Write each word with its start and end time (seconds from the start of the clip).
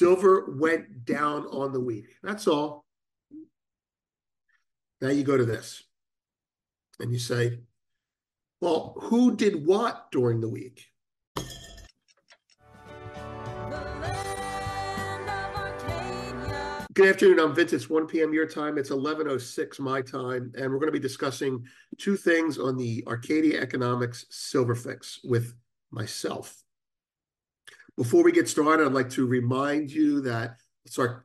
Silver 0.00 0.54
went 0.56 1.04
down 1.04 1.44
on 1.48 1.74
the 1.74 1.80
week. 1.80 2.16
That's 2.22 2.48
all. 2.48 2.86
Now 5.02 5.10
you 5.10 5.24
go 5.24 5.36
to 5.36 5.44
this 5.44 5.82
and 7.00 7.12
you 7.12 7.18
say, 7.18 7.58
well, 8.62 8.94
who 8.98 9.36
did 9.36 9.66
what 9.66 10.10
during 10.10 10.40
the 10.40 10.48
week? 10.48 10.86
Good 16.94 17.08
afternoon. 17.10 17.38
I'm 17.38 17.54
Vince. 17.54 17.74
It's 17.74 17.90
1 17.90 18.06
p.m. 18.06 18.32
your 18.32 18.46
time. 18.46 18.78
It's 18.78 18.88
11:06 18.88 19.80
my 19.80 20.00
time, 20.00 20.50
and 20.54 20.72
we're 20.72 20.78
going 20.78 20.86
to 20.86 20.92
be 20.92 20.98
discussing 20.98 21.62
two 21.98 22.16
things 22.16 22.58
on 22.58 22.78
the 22.78 23.04
Arcadia 23.06 23.60
Economics 23.60 24.24
Silver 24.30 24.74
Fix 24.74 25.20
with 25.22 25.52
myself. 25.90 26.56
Before 28.00 28.24
we 28.24 28.32
get 28.32 28.48
started, 28.48 28.86
I'd 28.86 28.94
like 28.94 29.10
to 29.10 29.26
remind 29.26 29.90
you 29.90 30.22
that 30.22 30.56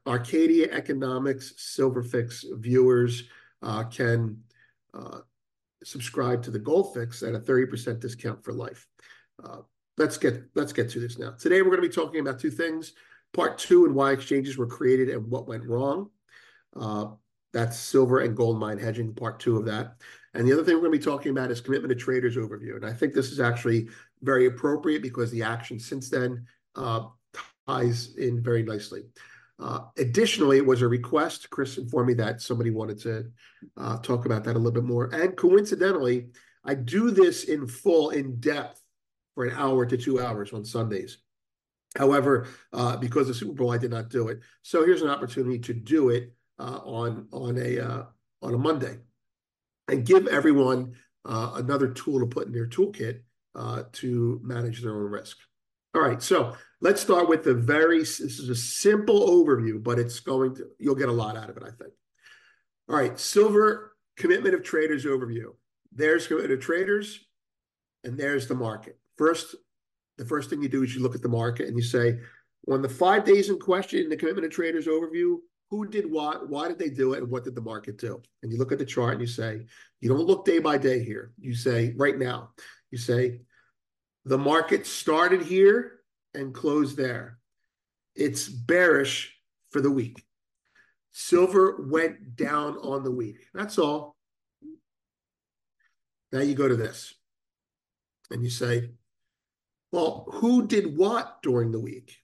Arcadia 0.06 0.70
Economics 0.74 1.54
Silverfix 1.58 2.44
viewers 2.60 3.24
uh, 3.62 3.86
can 3.86 4.44
uh, 4.94 5.20
subscribe 5.86 6.44
to 6.44 6.52
the 6.52 6.60
Gold 6.60 6.94
Fix 6.94 7.24
at 7.24 7.34
a 7.34 7.40
30% 7.40 8.02
discount 8.02 8.44
for 8.44 8.52
life. 8.52 8.88
Uh, 9.42 9.60
let's 9.98 10.18
get 10.18 10.44
let's 10.54 10.74
get 10.74 10.90
to 10.90 11.00
this 11.00 11.18
now. 11.18 11.32
Today 11.40 11.62
we're 11.62 11.70
going 11.70 11.82
to 11.82 11.88
be 11.88 11.96
talking 11.96 12.20
about 12.20 12.40
two 12.42 12.52
things 12.52 12.92
Part 13.36 13.58
two 13.58 13.86
and 13.86 13.96
why 13.96 14.12
exchanges 14.12 14.58
were 14.58 14.68
created 14.68 15.10
and 15.10 15.30
what 15.30 15.48
went 15.48 15.66
wrong. 15.66 16.10
Uh, 16.76 17.08
that's 17.54 17.78
silver 17.78 18.20
and 18.20 18.36
gold 18.36 18.60
mine 18.60 18.78
hedging, 18.78 19.14
part 19.14 19.40
two 19.40 19.58
of 19.58 19.66
that. 19.66 19.96
And 20.34 20.46
the 20.46 20.52
other 20.52 20.64
thing 20.64 20.76
we're 20.76 20.88
going 20.88 20.92
to 20.94 21.00
be 21.00 21.04
talking 21.04 21.32
about 21.32 21.52
is 21.52 21.62
commitment 21.62 21.90
to 21.90 21.96
traders 21.96 22.36
overview. 22.36 22.76
And 22.76 22.86
I 22.86 22.92
think 22.92 23.14
this 23.14 23.32
is 23.32 23.40
actually 23.40 23.88
very 24.22 24.46
appropriate 24.48 25.02
because 25.02 25.32
the 25.32 25.44
action 25.44 25.80
since 25.80 26.10
then 26.10 26.46
ties 27.68 28.16
in 28.18 28.44
very 28.44 28.64
nicely. 28.64 29.04
Uh, 29.58 29.80
additionally, 29.98 30.58
it 30.58 30.66
was 30.66 30.82
a 30.82 30.88
request. 30.88 31.50
Chris 31.50 31.78
informed 31.78 32.08
me 32.10 32.14
that 32.16 32.42
somebody 32.42 32.72
wanted 32.72 33.00
to 33.00 33.26
uh, 33.78 33.98
talk 34.00 34.26
about 34.26 34.44
that 34.44 34.56
a 34.56 34.60
little 34.60 34.72
bit 34.72 34.84
more. 34.84 35.06
And 35.14 35.38
coincidentally, 35.38 36.28
I 36.66 36.76
do 36.76 37.12
this 37.12 37.46
in 37.46 37.68
full, 37.68 38.10
in 38.10 38.40
depth, 38.40 38.82
for 39.34 39.46
an 39.46 39.56
hour 39.56 39.86
to 39.86 39.98
two 39.98 40.20
hours 40.20 40.54
on 40.54 40.66
Sundays. 40.66 41.18
However, 41.98 42.48
uh, 42.74 42.98
because 42.98 43.30
of 43.30 43.36
Super 43.36 43.54
Bowl, 43.54 43.72
I 43.72 43.78
did 43.78 43.92
not 43.92 44.10
do 44.10 44.30
it. 44.30 44.40
So 44.64 44.86
here's 44.86 45.02
an 45.02 45.10
opportunity 45.10 45.60
to 45.60 45.74
do 45.74 46.10
it 46.10 46.34
uh, 46.60 46.80
on 46.84 47.28
on 47.32 47.58
a 47.58 47.80
uh, 47.80 48.04
on 48.42 48.54
a 48.54 48.58
Monday, 48.58 48.98
and 49.88 50.06
give 50.06 50.28
everyone 50.28 50.96
uh, 51.26 51.54
another 51.56 51.90
tool 51.90 52.20
to 52.20 52.28
put 52.28 52.48
in 52.48 52.54
their 52.54 52.68
toolkit 52.68 53.22
uh, 53.56 53.84
to 53.94 54.40
manage 54.44 54.82
their 54.82 54.96
own 54.96 55.12
risk. 55.12 55.38
All 55.96 56.02
right, 56.02 56.22
so 56.22 56.54
let's 56.82 57.02
start 57.02 57.30
with 57.30 57.46
the 57.46 57.54
very. 57.54 58.00
This 58.00 58.20
is 58.20 58.50
a 58.50 58.56
simple 58.56 59.30
overview, 59.30 59.82
but 59.82 59.98
it's 59.98 60.20
going 60.20 60.54
to 60.56 60.66
you'll 60.78 60.94
get 60.94 61.08
a 61.08 61.14
lot 61.14 61.38
out 61.38 61.50
of 61.50 61.56
it, 61.56 61.64
I 61.64 61.70
think. 61.70 61.94
All 62.90 62.98
right, 62.98 63.18
silver 63.18 63.96
commitment 64.18 64.56
of 64.56 64.64
traders 64.64 65.06
overview. 65.06 65.54
There's 65.94 66.28
commitment 66.28 66.52
of 66.52 66.60
traders, 66.60 67.22
and 68.04 68.18
there's 68.18 68.46
the 68.46 68.56
market. 68.56 69.00
First, 69.18 69.56
the 70.18 70.26
first 70.26 70.50
thing 70.50 70.62
you 70.62 70.68
do 70.68 70.84
is 70.84 70.94
you 70.94 71.02
look 71.02 71.16
at 71.16 71.22
the 71.22 71.30
market 71.30 71.70
and 71.70 71.78
you 71.78 71.84
say, 71.84 72.20
on 72.70 72.82
the 72.82 72.90
five 72.90 73.24
days 73.24 73.50
in 73.50 73.58
question, 73.58 74.02
in 74.02 74.10
the 74.10 74.18
commitment 74.18 74.46
of 74.46 74.52
traders 74.52 74.88
overview, 74.88 75.38
who 75.70 75.88
did 75.88 76.12
what, 76.12 76.50
why 76.50 76.68
did 76.68 76.78
they 76.78 76.90
do 76.90 77.14
it, 77.14 77.20
and 77.24 77.32
what 77.32 77.46
did 77.46 77.56
the 77.56 77.62
market 77.62 77.98
do? 77.98 78.22
And 78.44 78.52
you 78.52 78.58
look 78.58 78.74
at 78.74 78.80
the 78.80 78.86
chart 78.86 79.14
and 79.14 79.22
you 79.22 79.28
say, 79.28 79.66
you 80.02 80.10
don't 80.10 80.28
look 80.28 80.44
day 80.44 80.60
by 80.60 80.78
day 80.78 81.02
here. 81.02 81.32
You 81.40 81.56
say, 81.56 81.94
right 81.96 82.18
now, 82.18 82.50
you 82.92 82.98
say, 82.98 83.40
the 84.26 84.38
market 84.38 84.86
started 84.86 85.44
here 85.44 86.00
and 86.34 86.54
closed 86.54 86.98
there. 86.98 87.38
It's 88.16 88.48
bearish 88.48 89.36
for 89.70 89.82
the 89.82 89.92
week. 89.92 90.24
Silver 91.12 91.86
went 91.88 92.36
down 92.36 92.78
on 92.78 93.04
the 93.04 93.12
week. 93.12 93.48
That's 93.54 93.78
all. 93.78 94.16
Now 96.32 96.40
you 96.40 96.56
go 96.56 96.68
to 96.68 96.76
this 96.76 97.14
and 98.32 98.44
you 98.44 98.50
say, 98.50 98.90
well, 99.92 100.28
who 100.30 100.68
did 100.68 100.98
what 100.98 101.42
during 101.42 101.72
the 101.72 101.80
week? 101.80 102.18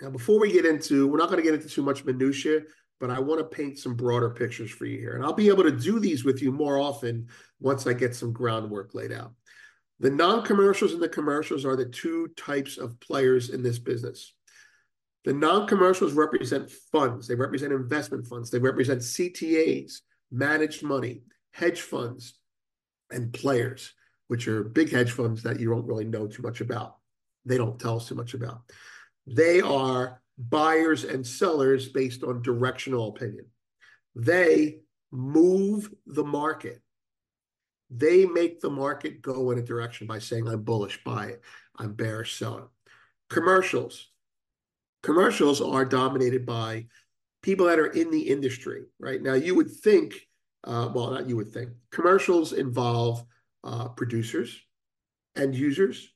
Now, 0.00 0.10
before 0.10 0.38
we 0.38 0.52
get 0.52 0.66
into, 0.66 1.06
we're 1.06 1.18
not 1.18 1.30
going 1.30 1.38
to 1.38 1.44
get 1.44 1.54
into 1.54 1.68
too 1.68 1.82
much 1.82 2.04
minutia, 2.04 2.60
but 3.00 3.10
I 3.10 3.18
want 3.18 3.40
to 3.40 3.44
paint 3.44 3.78
some 3.78 3.94
broader 3.94 4.30
pictures 4.30 4.70
for 4.70 4.84
you 4.84 4.98
here. 4.98 5.14
And 5.14 5.24
I'll 5.24 5.32
be 5.32 5.48
able 5.48 5.64
to 5.64 5.72
do 5.72 5.98
these 5.98 6.24
with 6.24 6.42
you 6.42 6.52
more 6.52 6.78
often 6.78 7.28
once 7.60 7.86
I 7.86 7.92
get 7.92 8.14
some 8.14 8.32
groundwork 8.32 8.94
laid 8.94 9.12
out. 9.12 9.32
The 10.02 10.10
non-commercials 10.10 10.92
and 10.92 11.02
the 11.02 11.08
commercials 11.08 11.64
are 11.64 11.76
the 11.76 11.86
two 11.86 12.28
types 12.36 12.76
of 12.76 12.98
players 13.00 13.50
in 13.50 13.62
this 13.62 13.78
business. 13.78 14.34
The 15.24 15.32
non-commercials 15.32 16.12
represent 16.12 16.70
funds. 16.90 17.28
They 17.28 17.36
represent 17.36 17.72
investment 17.72 18.26
funds. 18.26 18.50
They 18.50 18.58
represent 18.58 19.00
CTAs, 19.00 20.00
managed 20.30 20.82
money, 20.82 21.22
hedge 21.52 21.80
funds, 21.80 22.34
and 23.10 23.32
players 23.32 23.94
which 24.26 24.48
are 24.48 24.64
big 24.64 24.90
hedge 24.90 25.12
funds 25.12 25.42
that 25.42 25.60
you 25.60 25.68
don't 25.68 25.86
really 25.86 26.06
know 26.06 26.26
too 26.26 26.42
much 26.42 26.60
about. 26.60 26.96
They 27.44 27.58
don't 27.58 27.78
tell 27.78 27.96
us 27.96 28.08
too 28.08 28.14
much 28.14 28.34
about. 28.34 28.62
They 29.26 29.60
are 29.60 30.20
buyers 30.38 31.04
and 31.04 31.26
sellers 31.26 31.90
based 31.90 32.24
on 32.24 32.42
directional 32.42 33.08
opinion. 33.08 33.44
They 34.16 34.80
move 35.12 35.90
the 36.06 36.24
market. 36.24 36.80
They 37.94 38.24
make 38.24 38.60
the 38.60 38.70
market 38.70 39.22
go 39.22 39.50
in 39.50 39.58
a 39.58 39.62
direction 39.62 40.06
by 40.06 40.18
saying, 40.18 40.48
I'm 40.48 40.62
bullish, 40.62 41.02
buy 41.04 41.26
it. 41.26 41.42
I'm 41.76 41.92
bearish, 41.92 42.38
sell 42.38 42.58
it. 42.58 42.64
Commercials. 43.28 44.08
Commercials 45.02 45.60
are 45.60 45.84
dominated 45.84 46.46
by 46.46 46.86
people 47.42 47.66
that 47.66 47.78
are 47.78 47.88
in 47.88 48.10
the 48.10 48.20
industry, 48.20 48.84
right? 48.98 49.20
Now, 49.20 49.34
you 49.34 49.54
would 49.54 49.70
think, 49.70 50.14
uh, 50.64 50.90
well, 50.94 51.10
not 51.10 51.28
you 51.28 51.36
would 51.36 51.50
think, 51.50 51.70
commercials 51.90 52.52
involve 52.52 53.24
uh, 53.64 53.88
producers, 53.88 54.60
end 55.36 55.54
users, 55.54 56.08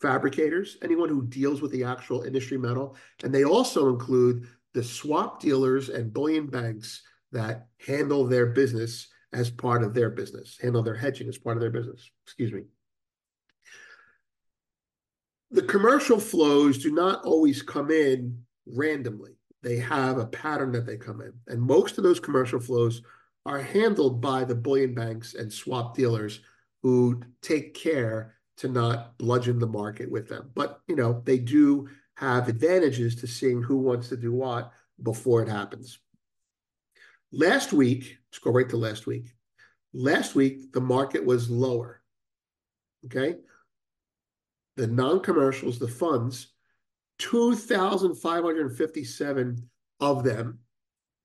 fabricators, 0.00 0.78
anyone 0.82 1.08
who 1.08 1.26
deals 1.26 1.60
with 1.60 1.70
the 1.70 1.84
actual 1.84 2.22
industry 2.22 2.56
metal. 2.56 2.96
And 3.22 3.34
they 3.34 3.44
also 3.44 3.90
include 3.90 4.48
the 4.72 4.82
swap 4.82 5.40
dealers 5.40 5.90
and 5.90 6.12
bullion 6.12 6.46
banks 6.46 7.02
that 7.32 7.68
handle 7.86 8.26
their 8.26 8.46
business 8.46 9.08
as 9.32 9.50
part 9.50 9.82
of 9.82 9.94
their 9.94 10.10
business, 10.10 10.58
handle 10.60 10.82
their 10.82 10.94
hedging 10.94 11.28
as 11.28 11.38
part 11.38 11.56
of 11.56 11.60
their 11.60 11.70
business. 11.70 12.10
Excuse 12.24 12.52
me. 12.52 12.64
The 15.52 15.62
commercial 15.62 16.18
flows 16.18 16.78
do 16.78 16.92
not 16.92 17.24
always 17.24 17.62
come 17.62 17.90
in 17.90 18.42
randomly. 18.66 19.32
They 19.62 19.76
have 19.78 20.18
a 20.18 20.26
pattern 20.26 20.72
that 20.72 20.86
they 20.86 20.96
come 20.96 21.20
in. 21.20 21.32
And 21.48 21.60
most 21.60 21.98
of 21.98 22.04
those 22.04 22.20
commercial 22.20 22.60
flows 22.60 23.02
are 23.46 23.60
handled 23.60 24.20
by 24.20 24.44
the 24.44 24.54
bullion 24.54 24.94
banks 24.94 25.34
and 25.34 25.52
swap 25.52 25.96
dealers 25.96 26.40
who 26.82 27.22
take 27.42 27.74
care 27.74 28.36
to 28.58 28.68
not 28.68 29.16
bludgeon 29.18 29.58
the 29.58 29.66
market 29.66 30.10
with 30.10 30.28
them. 30.28 30.50
But, 30.54 30.80
you 30.86 30.96
know, 30.96 31.22
they 31.24 31.38
do 31.38 31.88
have 32.14 32.48
advantages 32.48 33.16
to 33.16 33.26
seeing 33.26 33.62
who 33.62 33.78
wants 33.78 34.08
to 34.10 34.16
do 34.16 34.32
what 34.32 34.72
before 35.02 35.42
it 35.42 35.48
happens. 35.48 35.98
Last 37.32 37.72
week, 37.72 38.18
let's 38.28 38.38
go 38.38 38.50
right 38.50 38.68
to 38.68 38.76
last 38.76 39.06
week. 39.06 39.32
Last 39.92 40.34
week, 40.34 40.72
the 40.72 40.80
market 40.80 41.24
was 41.24 41.48
lower. 41.50 42.02
Okay. 43.06 43.36
The 44.76 44.86
non 44.86 45.20
commercials, 45.20 45.78
the 45.78 45.88
funds, 45.88 46.52
2,557 47.18 49.70
of 50.00 50.24
them, 50.24 50.58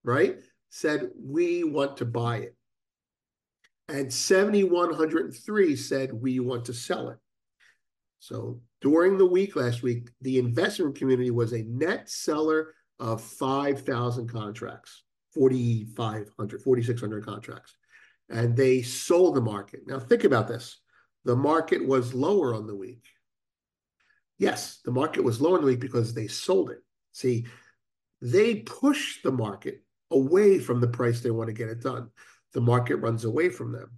right, 0.04 0.40
said, 0.70 1.10
we 1.18 1.64
want 1.64 1.98
to 1.98 2.06
buy 2.06 2.38
it 2.38 2.56
and 3.88 4.12
7,103 4.12 5.76
said, 5.76 6.14
we 6.14 6.40
want 6.40 6.66
to 6.66 6.74
sell 6.74 7.10
it. 7.10 7.18
So 8.20 8.60
during 8.82 9.18
the 9.18 9.26
week 9.26 9.56
last 9.56 9.84
week, 9.84 10.10
the 10.22 10.40
investment 10.40 10.96
community 10.96 11.32
was 11.32 11.54
a 11.54 11.64
net 11.64 12.10
seller 12.10 12.74
of 13.00 13.22
5,000 13.22 14.28
contracts, 14.28 15.04
4,500, 15.36 16.62
4,600 16.62 17.26
contracts. 17.26 17.76
And 18.30 18.56
they 18.56 18.82
sold 18.82 19.36
the 19.36 19.42
market. 19.42 19.82
Now 19.86 20.00
think 20.00 20.24
about 20.24 20.48
this. 20.48 20.80
The 21.26 21.36
market 21.36 21.86
was 21.86 22.14
lower 22.14 22.56
on 22.56 22.66
the 22.66 22.76
week. 22.76 23.04
Yes, 24.40 24.80
the 24.84 24.92
market 24.92 25.24
was 25.24 25.40
lower 25.40 25.56
on 25.56 25.62
the 25.62 25.68
week 25.68 25.80
because 25.80 26.14
they 26.14 26.28
sold 26.28 26.72
it. 26.72 26.80
See, 27.12 27.46
they 28.22 28.56
push 28.56 29.22
the 29.22 29.32
market 29.32 29.84
away 30.12 30.60
from 30.60 30.82
the 30.82 30.88
price 30.88 31.22
they 31.22 31.32
want 31.32 31.48
to 31.48 31.54
get 31.54 31.70
it 31.70 31.82
done 31.82 32.10
the 32.56 32.62
market 32.62 32.96
runs 32.96 33.26
away 33.26 33.50
from 33.50 33.74
them. 33.74 33.92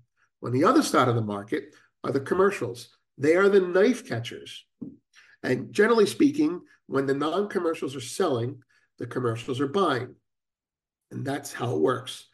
On 0.44 0.51
the 0.51 0.66
other 0.66 0.81
side 0.81 1.07
of 1.07 1.16
the 1.16 1.22
market 1.22 1.75
are 2.04 2.12
the 2.12 2.19
commercials. 2.19 2.89
They 3.18 3.36
are 3.36 3.50
the 3.50 3.62
knife 3.62 4.06
catchers. 4.06 4.66
And 5.44 5.72
generally 5.72 6.07
speaking, 6.07 6.62
when 6.88 7.06
the 7.06 7.13
non 7.13 7.50
commercials 7.50 7.95
are 7.95 8.01
selling, 8.01 8.60
the 8.98 9.06
commercials 9.06 9.62
are 9.62 9.68
buying. 9.68 10.16
And 11.12 11.25
that's 11.25 11.54
how 11.54 11.75
it 11.75 11.80
works. 11.80 12.25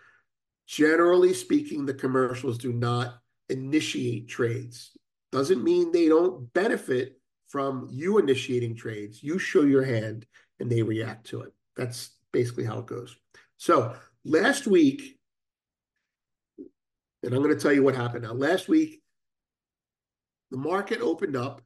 Generally 0.68 1.34
speaking, 1.34 1.86
the 1.86 1.94
commercials 1.94 2.58
do 2.58 2.74
not 2.74 3.20
initiate 3.50 4.28
trades. 4.28 4.92
Doesn't 5.32 5.64
mean 5.64 5.92
they 5.92 6.08
don't 6.08 6.52
benefit 6.54 7.20
from 7.48 7.88
you 7.92 8.18
initiating 8.18 8.76
trades. 8.76 9.22
You 9.22 9.38
show 9.38 9.62
your 9.62 9.84
hand 9.84 10.26
and 10.60 10.72
they 10.72 10.82
react 10.82 11.28
to 11.28 11.42
it. 11.42 11.54
That's 11.76 12.12
basically 12.32 12.66
how 12.66 12.80
it 12.80 12.88
goes. 12.88 13.16
So 13.58 13.96
last 14.26 14.68
week, 14.68 15.20
and 16.58 17.34
I'm 17.34 17.42
going 17.42 17.56
to 17.56 17.62
tell 17.62 17.72
you 17.72 17.84
what 17.84 17.96
happened 17.96 18.24
now. 18.24 18.34
Last 18.34 18.68
week, 18.68 19.02
the 20.52 20.58
market 20.58 21.00
opened 21.02 21.36
up. 21.36 21.62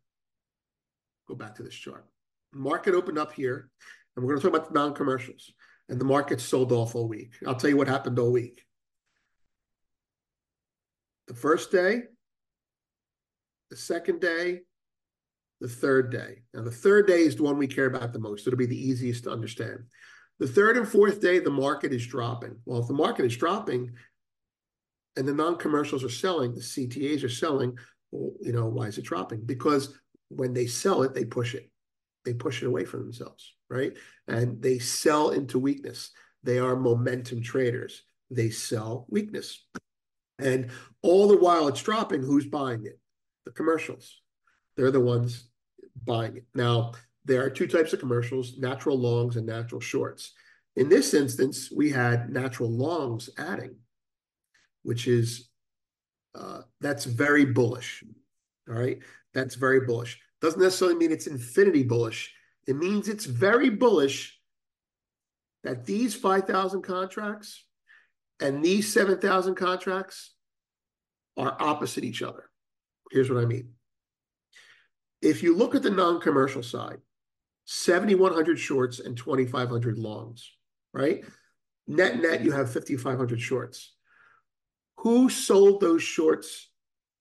Go 1.27 1.35
back 1.35 1.55
to 1.55 1.63
this 1.63 1.73
chart. 1.73 2.05
Market 2.53 2.93
opened 2.93 3.17
up 3.17 3.33
here, 3.33 3.69
and 4.15 4.23
we're 4.23 4.33
going 4.33 4.41
to 4.41 4.47
talk 4.47 4.57
about 4.57 4.73
the 4.73 4.79
non-commercials. 4.79 5.51
And 5.89 5.99
the 5.99 6.05
market 6.05 6.41
sold 6.41 6.71
off 6.71 6.95
all 6.95 7.07
week. 7.07 7.33
I'll 7.45 7.55
tell 7.55 7.69
you 7.69 7.77
what 7.77 7.87
happened 7.87 8.19
all 8.19 8.31
week. 8.31 8.63
The 11.27 11.33
first 11.33 11.71
day, 11.71 12.03
the 13.69 13.77
second 13.77 14.21
day, 14.21 14.61
the 15.59 15.67
third 15.67 16.11
day. 16.11 16.43
Now, 16.53 16.63
the 16.63 16.71
third 16.71 17.07
day 17.07 17.21
is 17.21 17.35
the 17.35 17.43
one 17.43 17.57
we 17.57 17.67
care 17.67 17.85
about 17.85 18.13
the 18.13 18.19
most. 18.19 18.45
It'll 18.45 18.57
be 18.57 18.65
the 18.65 18.89
easiest 18.89 19.23
to 19.23 19.31
understand. 19.31 19.79
The 20.39 20.47
third 20.47 20.77
and 20.77 20.87
fourth 20.87 21.19
day, 21.19 21.39
the 21.39 21.49
market 21.49 21.91
is 21.91 22.05
dropping. 22.05 22.57
Well, 22.65 22.81
if 22.81 22.87
the 22.87 22.93
market 22.93 23.25
is 23.25 23.35
dropping 23.35 23.91
and 25.15 25.27
the 25.27 25.33
non-commercials 25.33 26.03
are 26.03 26.09
selling, 26.09 26.53
the 26.53 26.61
CTAs 26.61 27.23
are 27.23 27.29
selling, 27.29 27.77
well, 28.11 28.33
you 28.39 28.53
know, 28.53 28.67
why 28.67 28.85
is 28.85 28.97
it 28.97 29.05
dropping? 29.05 29.41
Because 29.45 29.97
when 30.29 30.53
they 30.53 30.67
sell 30.67 31.01
it, 31.01 31.13
they 31.13 31.25
push 31.25 31.55
it. 31.55 31.71
They 32.27 32.33
push 32.33 32.61
it 32.61 32.65
away 32.65 32.83
from 32.83 32.99
themselves, 32.99 33.53
right? 33.69 33.93
And 34.27 34.61
they 34.61 34.79
sell 34.79 35.29
into 35.29 35.59
weakness. 35.59 36.11
They 36.43 36.59
are 36.59 36.75
momentum 36.75 37.41
traders. 37.41 38.03
They 38.29 38.49
sell 38.49 39.05
weakness. 39.07 39.65
And 40.37 40.71
all 41.01 41.29
the 41.29 41.37
while 41.37 41.69
it's 41.69 41.81
dropping, 41.81 42.23
who's 42.23 42.45
buying 42.45 42.85
it? 42.85 42.99
The 43.45 43.51
commercials. 43.51 44.19
They're 44.75 44.91
the 44.91 44.99
ones 44.99 45.47
buying 46.03 46.35
it. 46.35 46.45
Now, 46.53 46.91
there 47.23 47.45
are 47.45 47.49
two 47.49 47.65
types 47.65 47.93
of 47.93 48.01
commercials, 48.01 48.57
natural 48.57 48.99
longs 48.99 49.37
and 49.37 49.45
natural 49.45 49.79
shorts. 49.79 50.33
In 50.75 50.89
this 50.89 51.13
instance, 51.13 51.71
we 51.73 51.89
had 51.89 52.29
natural 52.29 52.69
longs 52.69 53.29
adding, 53.37 53.77
which 54.83 55.07
is, 55.07 55.47
uh, 56.35 56.63
that's 56.81 57.05
very 57.05 57.45
bullish. 57.45 58.03
All 58.67 58.75
right? 58.75 58.99
That's 59.33 59.55
very 59.55 59.85
bullish. 59.85 60.19
Doesn't 60.41 60.61
necessarily 60.61 60.97
mean 60.97 61.11
it's 61.11 61.27
infinity 61.27 61.83
bullish. 61.83 62.33
It 62.67 62.75
means 62.75 63.07
it's 63.07 63.25
very 63.25 63.69
bullish 63.69 64.37
that 65.63 65.85
these 65.85 66.13
5,000 66.15 66.81
contracts 66.81 67.63
and 68.39 68.63
these 68.63 68.91
7,000 68.93 69.55
contracts 69.55 70.33
are 71.37 71.57
opposite 71.59 72.03
each 72.03 72.21
other. 72.21 72.49
Here's 73.11 73.29
what 73.29 73.41
I 73.41 73.45
mean. 73.45 73.69
If 75.21 75.41
you 75.41 75.55
look 75.55 75.75
at 75.75 75.83
the 75.83 75.89
non-commercial 75.89 76.63
side, 76.63 76.99
7,100 77.65 78.59
shorts 78.59 78.99
and 78.99 79.17
2,500 79.17 79.97
longs, 79.97 80.51
right? 80.93 81.23
Net 81.87 82.21
net, 82.21 82.43
you 82.43 82.51
have 82.51 82.71
5,500 82.71 83.41
shorts. 83.41 83.93
Who 84.97 85.29
sold 85.29 85.81
those 85.81 86.03
shorts 86.03 86.69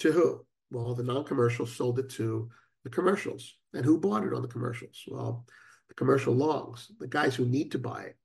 to 0.01 0.13
who? 0.13 0.45
Well, 0.71 0.95
the 0.95 1.03
non 1.03 1.25
commercial 1.25 1.67
sold 1.67 1.99
it 1.99 2.11
to 2.11 2.51
the 2.87 2.91
commercials. 2.91 3.57
And 3.75 3.85
who 3.85 3.99
bought 3.99 4.25
it 4.25 4.33
on 4.33 4.43
the 4.43 4.49
commercials? 4.49 5.03
Well, 5.09 5.45
the 5.89 5.95
commercial 5.95 6.33
longs, 6.33 6.93
the 7.01 7.09
guys 7.09 7.35
who 7.35 7.45
need 7.45 7.73
to 7.73 7.81
buy 7.81 8.05
it. 8.05 8.17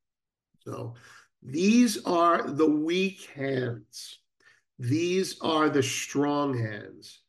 So 0.63 0.93
these 1.41 2.05
are 2.05 2.43
the 2.47 2.69
weak 2.69 3.27
hands. 3.33 4.19
These 4.77 5.39
are 5.41 5.67
the 5.67 5.81
strong 5.81 6.55
hands. 6.55 7.21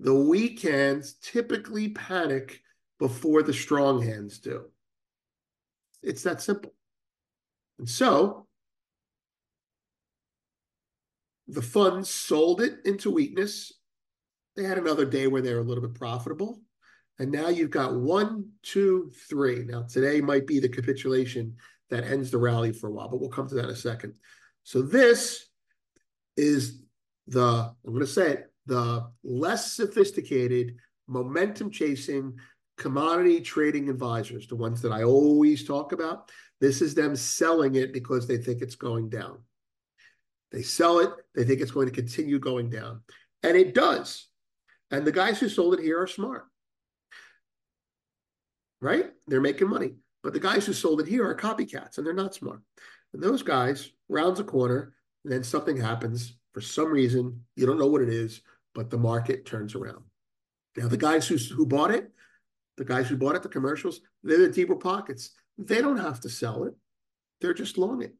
The 0.00 0.14
weak 0.14 0.62
hands 0.62 1.14
typically 1.22 1.90
panic 1.90 2.60
before 2.98 3.44
the 3.44 3.54
strong 3.54 4.02
hands 4.02 4.40
do. 4.40 4.64
It's 6.02 6.24
that 6.24 6.42
simple. 6.42 6.74
And 7.78 7.88
so 7.88 8.48
the 11.46 11.62
funds 11.62 12.10
sold 12.10 12.60
it 12.60 12.80
into 12.84 13.12
weakness. 13.12 13.72
They 14.56 14.64
had 14.64 14.78
another 14.78 15.04
day 15.04 15.28
where 15.28 15.40
they 15.40 15.54
were 15.54 15.60
a 15.60 15.64
little 15.64 15.86
bit 15.86 15.94
profitable. 15.94 16.60
And 17.20 17.30
now 17.30 17.48
you've 17.48 17.70
got 17.70 17.94
one, 17.94 18.48
two, 18.62 19.12
three. 19.28 19.62
Now, 19.64 19.82
today 19.82 20.22
might 20.22 20.46
be 20.46 20.58
the 20.58 20.70
capitulation 20.70 21.54
that 21.90 22.04
ends 22.04 22.30
the 22.30 22.38
rally 22.38 22.72
for 22.72 22.88
a 22.88 22.92
while, 22.92 23.10
but 23.10 23.20
we'll 23.20 23.28
come 23.28 23.46
to 23.48 23.54
that 23.56 23.66
in 23.66 23.70
a 23.70 23.76
second. 23.76 24.14
So 24.62 24.80
this 24.80 25.46
is 26.38 26.80
the, 27.26 27.74
I'm 27.84 27.92
going 27.92 28.00
to 28.00 28.06
say 28.06 28.30
it, 28.30 28.52
the 28.64 29.06
less 29.22 29.72
sophisticated 29.72 30.76
momentum 31.08 31.70
chasing 31.70 32.38
commodity 32.78 33.42
trading 33.42 33.90
advisors, 33.90 34.46
the 34.46 34.56
ones 34.56 34.80
that 34.80 34.92
I 34.92 35.02
always 35.02 35.66
talk 35.66 35.92
about. 35.92 36.30
This 36.58 36.80
is 36.80 36.94
them 36.94 37.14
selling 37.14 37.74
it 37.74 37.92
because 37.92 38.26
they 38.26 38.38
think 38.38 38.62
it's 38.62 38.76
going 38.76 39.10
down. 39.10 39.40
They 40.52 40.62
sell 40.62 41.00
it. 41.00 41.10
They 41.34 41.44
think 41.44 41.60
it's 41.60 41.70
going 41.70 41.86
to 41.86 41.94
continue 41.94 42.38
going 42.38 42.70
down. 42.70 43.02
And 43.42 43.58
it 43.58 43.74
does. 43.74 44.26
And 44.90 45.06
the 45.06 45.12
guys 45.12 45.38
who 45.38 45.50
sold 45.50 45.74
it 45.74 45.80
here 45.80 46.00
are 46.00 46.06
smart. 46.06 46.46
Right? 48.80 49.10
They're 49.26 49.40
making 49.40 49.68
money. 49.68 49.94
But 50.22 50.32
the 50.32 50.40
guys 50.40 50.66
who 50.66 50.72
sold 50.72 51.00
it 51.00 51.08
here 51.08 51.26
are 51.26 51.34
copycats 51.34 51.98
and 51.98 52.06
they're 52.06 52.12
not 52.12 52.34
smart. 52.34 52.60
And 53.12 53.22
those 53.22 53.42
guys 53.42 53.90
rounds 54.08 54.40
a 54.40 54.44
corner 54.44 54.94
and 55.24 55.32
then 55.32 55.42
something 55.42 55.76
happens 55.76 56.36
for 56.52 56.60
some 56.60 56.88
reason. 56.88 57.44
You 57.56 57.66
don't 57.66 57.78
know 57.78 57.86
what 57.86 58.02
it 58.02 58.08
is, 58.08 58.42
but 58.74 58.90
the 58.90 58.98
market 58.98 59.46
turns 59.46 59.74
around. 59.74 60.04
Now, 60.76 60.88
the 60.88 60.96
guys 60.96 61.26
who, 61.26 61.36
who 61.36 61.66
bought 61.66 61.90
it, 61.90 62.10
the 62.76 62.84
guys 62.84 63.08
who 63.08 63.16
bought 63.16 63.34
it, 63.34 63.42
the 63.42 63.48
commercials, 63.48 64.00
they're 64.22 64.38
the 64.38 64.48
deeper 64.48 64.76
pockets. 64.76 65.32
They 65.58 65.80
don't 65.80 65.98
have 65.98 66.20
to 66.20 66.28
sell 66.28 66.64
it. 66.64 66.74
They're 67.40 67.54
just 67.54 67.78
long 67.78 68.02
it. 68.02 68.14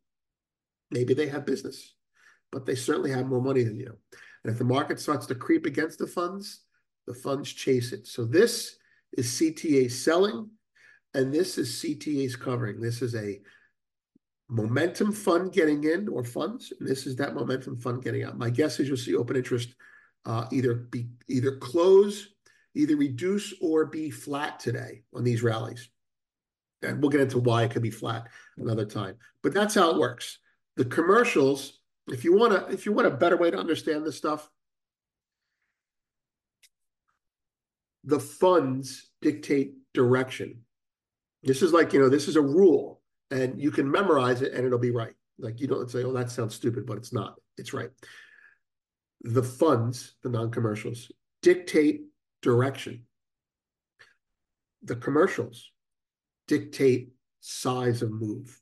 Maybe 0.90 1.14
they 1.14 1.28
have 1.28 1.46
business, 1.46 1.94
but 2.50 2.66
they 2.66 2.74
certainly 2.74 3.10
have 3.10 3.26
more 3.26 3.40
money 3.40 3.62
than 3.62 3.76
you. 3.76 3.96
And 4.44 4.52
if 4.52 4.58
the 4.58 4.64
market 4.64 4.98
starts 4.98 5.26
to 5.26 5.34
creep 5.34 5.66
against 5.66 5.98
the 5.98 6.06
funds, 6.06 6.64
the 7.06 7.14
funds 7.14 7.52
chase 7.52 7.92
it. 7.92 8.06
So 8.06 8.24
this 8.24 8.76
is 9.12 9.26
CTA 9.26 9.90
selling, 9.90 10.50
and 11.14 11.32
this 11.32 11.58
is 11.58 11.70
CTA's 11.70 12.36
covering. 12.36 12.80
This 12.80 13.02
is 13.02 13.14
a 13.14 13.40
momentum 14.48 15.12
fund 15.12 15.52
getting 15.52 15.84
in 15.84 16.08
or 16.08 16.24
funds, 16.24 16.72
and 16.78 16.88
this 16.88 17.06
is 17.06 17.16
that 17.16 17.34
momentum 17.34 17.76
fund 17.76 18.02
getting 18.02 18.24
out. 18.24 18.38
My 18.38 18.50
guess 18.50 18.80
is 18.80 18.88
you'll 18.88 18.96
see 18.96 19.14
open 19.14 19.36
interest 19.36 19.74
uh, 20.26 20.46
either 20.52 20.74
be 20.74 21.08
either 21.28 21.56
close, 21.56 22.28
either 22.74 22.96
reduce, 22.96 23.54
or 23.60 23.86
be 23.86 24.10
flat 24.10 24.60
today 24.60 25.02
on 25.14 25.24
these 25.24 25.42
rallies. 25.42 25.88
And 26.82 27.00
we'll 27.00 27.10
get 27.10 27.20
into 27.20 27.38
why 27.38 27.64
it 27.64 27.70
could 27.70 27.82
be 27.82 27.90
flat 27.90 28.28
another 28.58 28.86
time. 28.86 29.16
But 29.42 29.54
that's 29.54 29.74
how 29.74 29.90
it 29.90 29.98
works. 29.98 30.38
The 30.76 30.84
commercials, 30.84 31.80
if 32.08 32.24
you 32.24 32.34
want 32.34 32.52
to, 32.52 32.72
if 32.72 32.86
you 32.86 32.92
want 32.92 33.06
a 33.06 33.10
better 33.10 33.36
way 33.36 33.50
to 33.50 33.58
understand 33.58 34.04
this 34.04 34.16
stuff, 34.16 34.48
the 38.04 38.20
funds 38.20 39.10
dictate 39.20 39.74
direction. 39.94 40.62
This 41.42 41.62
is 41.62 41.72
like, 41.72 41.92
you 41.92 42.00
know, 42.00 42.08
this 42.08 42.28
is 42.28 42.36
a 42.36 42.42
rule, 42.42 43.00
and 43.30 43.60
you 43.60 43.70
can 43.70 43.90
memorize 43.90 44.42
it 44.42 44.52
and 44.52 44.66
it'll 44.66 44.78
be 44.78 44.90
right. 44.90 45.14
Like 45.38 45.60
you 45.60 45.66
don't 45.66 45.90
say, 45.90 46.04
"Oh, 46.04 46.12
that 46.12 46.30
sounds 46.30 46.54
stupid," 46.54 46.86
but 46.86 46.98
it's 46.98 47.12
not. 47.12 47.40
It's 47.56 47.72
right. 47.72 47.90
The 49.22 49.42
funds, 49.42 50.14
the 50.22 50.28
non-commercials, 50.28 51.10
dictate 51.42 52.02
direction. 52.42 53.06
The 54.82 54.96
commercials 54.96 55.70
dictate 56.46 57.12
size 57.40 58.02
of 58.02 58.10
move. 58.10 58.60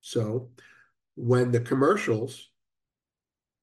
So 0.00 0.50
when 1.14 1.52
the 1.52 1.60
commercials 1.60 2.48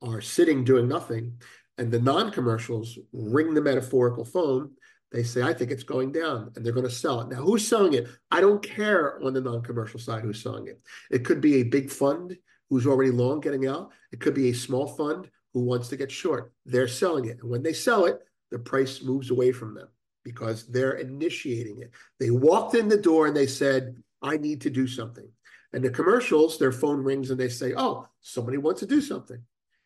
are 0.02 0.22
sitting 0.22 0.64
doing 0.64 0.88
nothing 0.88 1.42
and 1.78 1.92
the 1.92 2.00
non-commercials 2.00 2.98
ring 3.12 3.54
the 3.54 3.62
metaphorical 3.62 4.24
phone, 4.24 4.72
they 5.12 5.24
say, 5.24 5.42
"I 5.42 5.54
think 5.54 5.72
it's 5.72 5.84
going 5.84 6.12
down," 6.12 6.52
and 6.56 6.66
they're 6.66 6.74
going 6.74 6.86
to 6.86 6.92
sell 6.92 7.22
it. 7.22 7.30
Now, 7.30 7.42
who's 7.42 7.68
selling 7.68 7.94
it? 7.94 8.08
I 8.30 8.42
don't 8.42 8.62
care 8.62 9.22
on 9.24 9.34
the 9.34 9.42
non-commercial 9.42 10.00
side 10.00 10.24
who's 10.24 10.42
selling 10.42 10.68
it. 10.68 10.82
It 11.10 11.26
could 11.26 11.42
be 11.42 11.56
a 11.56 11.64
big 11.64 11.90
fund 11.90 12.38
who's 12.70 12.86
already 12.86 13.12
long 13.12 13.40
getting 13.40 13.68
out. 13.68 13.92
It 14.12 14.20
could 14.20 14.36
be 14.36 14.50
a 14.50 14.54
small 14.54 14.88
fund 14.88 15.30
who 15.54 15.62
wants 15.62 15.88
to 15.90 15.98
get 15.98 16.12
short. 16.12 16.54
They're 16.66 16.88
selling 16.88 17.26
it. 17.26 17.40
And 17.42 17.50
when 17.50 17.64
they 17.64 17.74
sell 17.74 18.06
it, 18.06 18.20
the 18.52 18.60
price 18.60 19.02
moves 19.02 19.32
away 19.32 19.52
from 19.52 19.74
them 19.74 19.88
because 20.24 20.68
they're 20.68 20.94
initiating 20.94 21.80
it. 21.80 21.92
They 22.20 22.30
walked 22.30 22.76
in 22.76 22.88
the 22.88 22.98
door 22.98 23.26
and 23.26 23.36
they 23.36 23.48
said, 23.48 24.04
"I 24.22 24.38
need 24.38 24.62
to 24.62 24.70
do 24.70 24.86
something." 24.86 25.28
And 25.74 25.84
the 25.84 25.90
commercials, 25.90 26.58
their 26.58 26.72
phone 26.72 27.04
rings 27.04 27.32
and 27.32 27.40
they 27.40 27.50
say, 27.50 27.74
"Oh, 27.76 28.08
somebody 28.22 28.58
wants 28.58 28.80
to 28.82 28.86
do 28.86 29.02
something. 29.02 29.42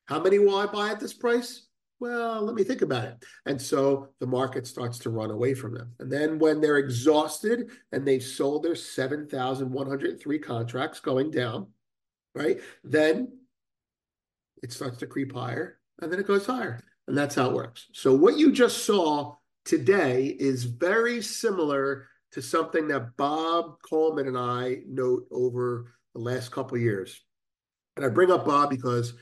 How 0.06 0.22
many 0.22 0.40
will 0.40 0.56
I 0.56 0.66
buy 0.66 0.90
at 0.90 1.00
this 1.00 1.14
price?" 1.14 1.68
Well, 2.04 2.42
let 2.42 2.56
me 2.56 2.66
think 2.66 2.82
about 2.82 3.06
it. 3.06 3.26
And 3.46 3.62
so 3.62 4.10
the 4.20 4.28
market 4.28 4.68
starts 4.68 5.00
to 5.00 5.10
run 5.10 5.32
away 5.32 5.54
from 5.54 5.74
them. 5.74 5.94
And 6.00 6.12
then 6.12 6.38
when 6.38 6.60
they're 6.60 6.76
exhausted 6.78 7.70
and 7.94 8.06
they've 8.06 8.22
sold 8.22 8.64
their 8.64 8.76
7,103 8.76 10.40
contracts 10.40 11.00
going 11.00 11.32
down, 11.32 11.68
right? 12.36 12.60
Then 12.84 13.38
it 14.62 14.74
starts 14.74 14.98
to 14.98 15.08
creep 15.08 15.34
higher 15.34 15.80
and 16.02 16.12
then 16.12 16.20
it 16.20 16.28
goes 16.28 16.46
higher. 16.46 16.78
And 17.08 17.18
that's 17.18 17.36
how 17.36 17.50
it 17.50 17.56
works. 17.56 17.88
So 17.94 18.14
what 18.14 18.38
you 18.38 18.52
just 18.52 18.86
saw 18.86 19.36
today 19.64 20.36
is 20.38 20.66
very 20.66 21.22
similar 21.22 22.10
to 22.34 22.42
something 22.42 22.90
that 22.90 23.16
Bob 23.16 23.76
Coleman 23.82 24.28
and 24.28 24.38
I 24.38 24.80
note 24.90 25.26
over 25.32 25.94
the 26.14 26.20
last 26.20 26.52
couple 26.52 26.78
years. 26.78 27.24
And 27.96 28.06
I 28.06 28.10
bring 28.10 28.30
up 28.30 28.46
Bob 28.46 28.72
because 28.72 29.14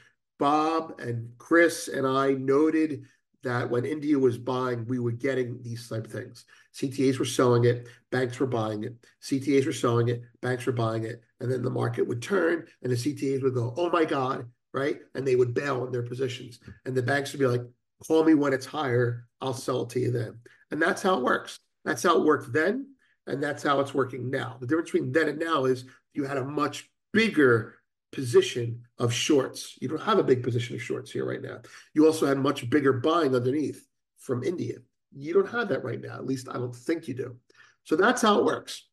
Bob 0.42 1.00
and 1.00 1.30
Chris 1.38 1.88
and 1.88 2.08
I 2.08 2.32
noted 2.32 3.06
that 3.44 3.70
when 3.70 3.86
India 3.86 4.18
was 4.18 4.40
buying, 4.40 4.88
we 4.88 4.98
were 4.98 5.12
getting 5.12 5.62
these 5.62 5.88
type 5.88 6.06
of 6.06 6.12
things. 6.12 6.46
CTAs 6.74 7.20
were 7.20 7.26
selling 7.26 7.66
it, 7.66 7.88
banks 8.10 8.40
were 8.40 8.48
buying 8.48 8.84
it. 8.84 8.96
CTAs 9.22 9.68
were 9.68 9.72
selling 9.72 10.10
it, 10.10 10.24
banks 10.42 10.66
were 10.66 10.72
buying 10.72 11.04
it, 11.04 11.22
and 11.40 11.52
then 11.52 11.62
the 11.62 11.70
market 11.70 12.08
would 12.08 12.24
turn, 12.24 12.66
and 12.82 12.92
the 12.92 12.96
CTAs 12.96 13.44
would 13.44 13.54
go, 13.54 13.72
"Oh 13.78 13.92
my 13.92 14.04
God!" 14.04 14.50
Right, 14.74 15.02
and 15.14 15.28
they 15.28 15.36
would 15.36 15.54
bail 15.54 15.84
on 15.84 15.92
their 15.92 16.02
positions, 16.02 16.60
and 16.86 16.98
the 16.98 17.04
banks 17.04 17.32
would 17.34 17.40
be 17.40 17.46
like, 17.46 17.62
"Call 18.08 18.24
me 18.24 18.34
when 18.34 18.52
it's 18.52 18.66
higher, 18.66 19.28
I'll 19.42 19.54
sell 19.54 19.84
it 19.84 19.90
to 19.90 20.00
you 20.00 20.10
then." 20.10 20.40
And 20.72 20.82
that's 20.82 21.04
how 21.04 21.20
it 21.20 21.24
works. 21.24 21.60
That's 21.86 22.02
how 22.02 22.18
it 22.18 22.26
worked 22.26 22.52
then, 22.52 22.96
and 23.28 23.44
that's 23.44 23.62
how 23.62 23.80
it's 23.80 23.94
working 23.94 24.32
now. 24.32 24.58
The 24.60 24.66
difference 24.66 24.90
between 24.90 25.12
then 25.12 25.30
and 25.30 25.40
now 25.40 25.66
is 25.66 25.86
you 26.16 26.24
had 26.24 26.38
a 26.38 26.44
much 26.44 26.90
bigger 27.14 27.76
position 28.12 28.84
of 29.00 29.14
shorts. 29.14 29.78
You 29.82 29.88
don't 29.88 30.02
have 30.02 30.20
a 30.20 30.24
big 30.24 30.44
position 30.44 30.76
of 30.76 30.82
shorts 30.82 31.12
here 31.12 31.26
right 31.26 31.42
now. 31.42 31.60
You 31.94 32.06
also 32.06 32.26
had 32.26 32.38
much 32.38 32.70
bigger 32.70 32.94
buying 32.94 33.36
underneath 33.36 33.86
from 34.20 34.44
India. 34.44 34.76
You 35.16 35.34
don't 35.34 35.50
have 35.50 35.70
that 35.70 35.84
right 35.84 36.00
now. 36.00 36.16
At 36.16 36.26
least 36.26 36.50
I 36.50 36.54
don't 36.54 36.76
think 36.76 37.08
you 37.08 37.14
do. 37.14 37.36
So 37.84 37.96
that's 37.96 38.22
how 38.22 38.40
it 38.40 38.46
works. 38.46 38.88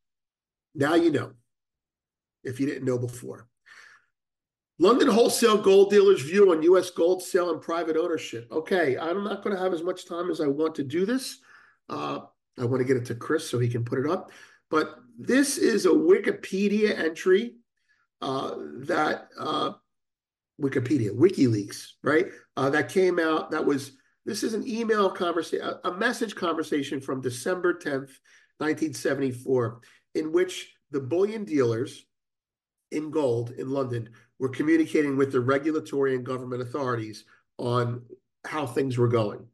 Now 0.75 0.95
you 0.95 1.11
know, 1.11 1.33
if 2.45 2.61
you 2.61 2.67
didn't 2.67 2.85
know 2.85 2.99
before. 2.99 3.49
London 4.81 5.09
wholesale 5.09 5.59
gold 5.59 5.91
dealers' 5.91 6.23
view 6.23 6.53
on 6.53 6.63
U.S. 6.63 6.91
gold 6.91 7.23
sale 7.23 7.51
and 7.51 7.61
private 7.61 7.97
ownership. 7.97 8.47
Okay, 8.53 8.97
I'm 8.97 9.25
not 9.25 9.43
going 9.43 9.55
to 9.57 9.61
have 9.61 9.75
as 9.75 9.83
much 9.83 10.07
time 10.07 10.31
as 10.31 10.41
I 10.41 10.47
want 10.47 10.77
to 10.77 10.85
do 10.85 11.05
this. 11.05 11.39
Uh, 11.89 12.21
I 12.57 12.65
want 12.65 12.81
to 12.81 12.85
get 12.85 12.97
it 12.97 13.05
to 13.07 13.17
Chris 13.17 13.49
so 13.49 13.59
he 13.59 13.69
can 13.69 13.85
put 13.85 13.99
it 13.99 14.09
up. 14.09 14.31
But 14.71 14.99
this 15.19 15.59
is 15.59 15.87
a 15.87 15.91
Wikipedia 15.91 16.97
entry 16.97 17.57
uh, 18.21 18.55
that 18.87 19.29
uh, 19.39 19.73
Wikipedia, 20.61 21.11
WikiLeaks, 21.11 21.87
right? 22.03 22.27
Uh, 22.57 22.71
that 22.71 22.89
came 22.89 23.19
out. 23.19 23.51
That 23.51 23.65
was 23.65 23.93
this 24.27 24.43
is 24.43 24.55
an 24.55 24.67
email 24.69 25.09
conversation, 25.11 25.75
a 25.85 25.93
message 25.93 26.35
conversation 26.35 27.01
from 27.01 27.23
December 27.23 27.73
10th, 27.73 28.13
1974, 28.59 29.81
in 30.17 30.33
which 30.33 30.75
the 30.91 31.01
bullion 31.01 31.45
dealers 31.45 32.05
in 32.91 33.11
gold 33.11 33.53
in 33.53 33.71
London 33.71 34.11
were 34.39 34.49
communicating 34.49 35.17
with 35.17 35.33
the 35.33 35.41
regulatory 35.41 36.15
and 36.15 36.27
government 36.27 36.63
authorities 36.63 37.25
on 37.59 38.03
how 38.45 38.67
things 38.67 38.99
were 38.99 39.09
going. 39.09 39.47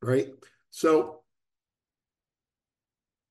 Right? 0.00 0.28
So 0.70 1.22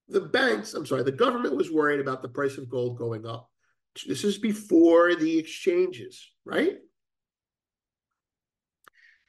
the 0.10 0.22
banks, 0.22 0.74
I'm 0.74 0.86
sorry, 0.86 1.04
the 1.04 1.12
government 1.12 1.56
was 1.56 1.72
worried 1.72 2.00
about 2.00 2.22
the 2.22 2.30
price 2.30 2.58
of 2.58 2.70
gold 2.70 2.98
going 2.98 3.26
up. 3.26 3.50
This 4.06 4.24
is 4.24 4.38
before 4.38 5.16
the 5.16 5.38
exchanges, 5.38 6.32
right? 6.46 6.78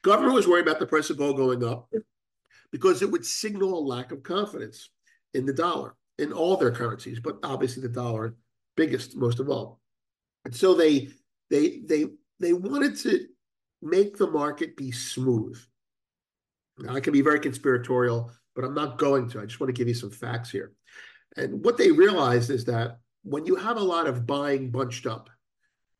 Government 0.01 0.33
was 0.33 0.47
worried 0.47 0.67
about 0.67 0.79
the 0.79 0.85
price 0.85 1.09
of 1.09 1.17
gold 1.17 1.37
going 1.37 1.63
up 1.63 1.89
because 2.71 3.01
it 3.01 3.11
would 3.11 3.25
signal 3.25 3.77
a 3.77 3.81
lack 3.81 4.11
of 4.11 4.23
confidence 4.23 4.89
in 5.33 5.45
the 5.45 5.53
dollar, 5.53 5.95
in 6.17 6.31
all 6.31 6.57
their 6.57 6.71
currencies, 6.71 7.19
but 7.19 7.37
obviously 7.43 7.81
the 7.81 7.89
dollar 7.89 8.35
biggest, 8.77 9.15
most 9.15 9.39
of 9.39 9.49
all. 9.49 9.79
And 10.45 10.55
so 10.55 10.73
they 10.73 11.09
they 11.49 11.81
they 11.85 12.05
they 12.39 12.53
wanted 12.53 12.95
to 12.97 13.27
make 13.81 14.17
the 14.17 14.27
market 14.27 14.77
be 14.77 14.91
smooth. 14.91 15.59
Now, 16.77 16.95
I 16.95 17.01
can 17.01 17.11
be 17.11 17.21
very 17.21 17.39
conspiratorial, 17.39 18.31
but 18.55 18.63
I'm 18.63 18.73
not 18.73 18.97
going 18.97 19.29
to. 19.31 19.41
I 19.41 19.45
just 19.45 19.59
want 19.59 19.69
to 19.69 19.77
give 19.77 19.87
you 19.87 19.93
some 19.93 20.11
facts 20.11 20.49
here. 20.49 20.71
And 21.35 21.63
what 21.63 21.77
they 21.77 21.91
realized 21.91 22.49
is 22.49 22.65
that 22.65 22.99
when 23.29 23.45
you 23.45 23.55
have 23.55 23.77
a 23.77 23.83
lot 23.83 24.07
of 24.07 24.25
buying 24.25 24.71
bunched 24.71 25.05
up, 25.05 25.29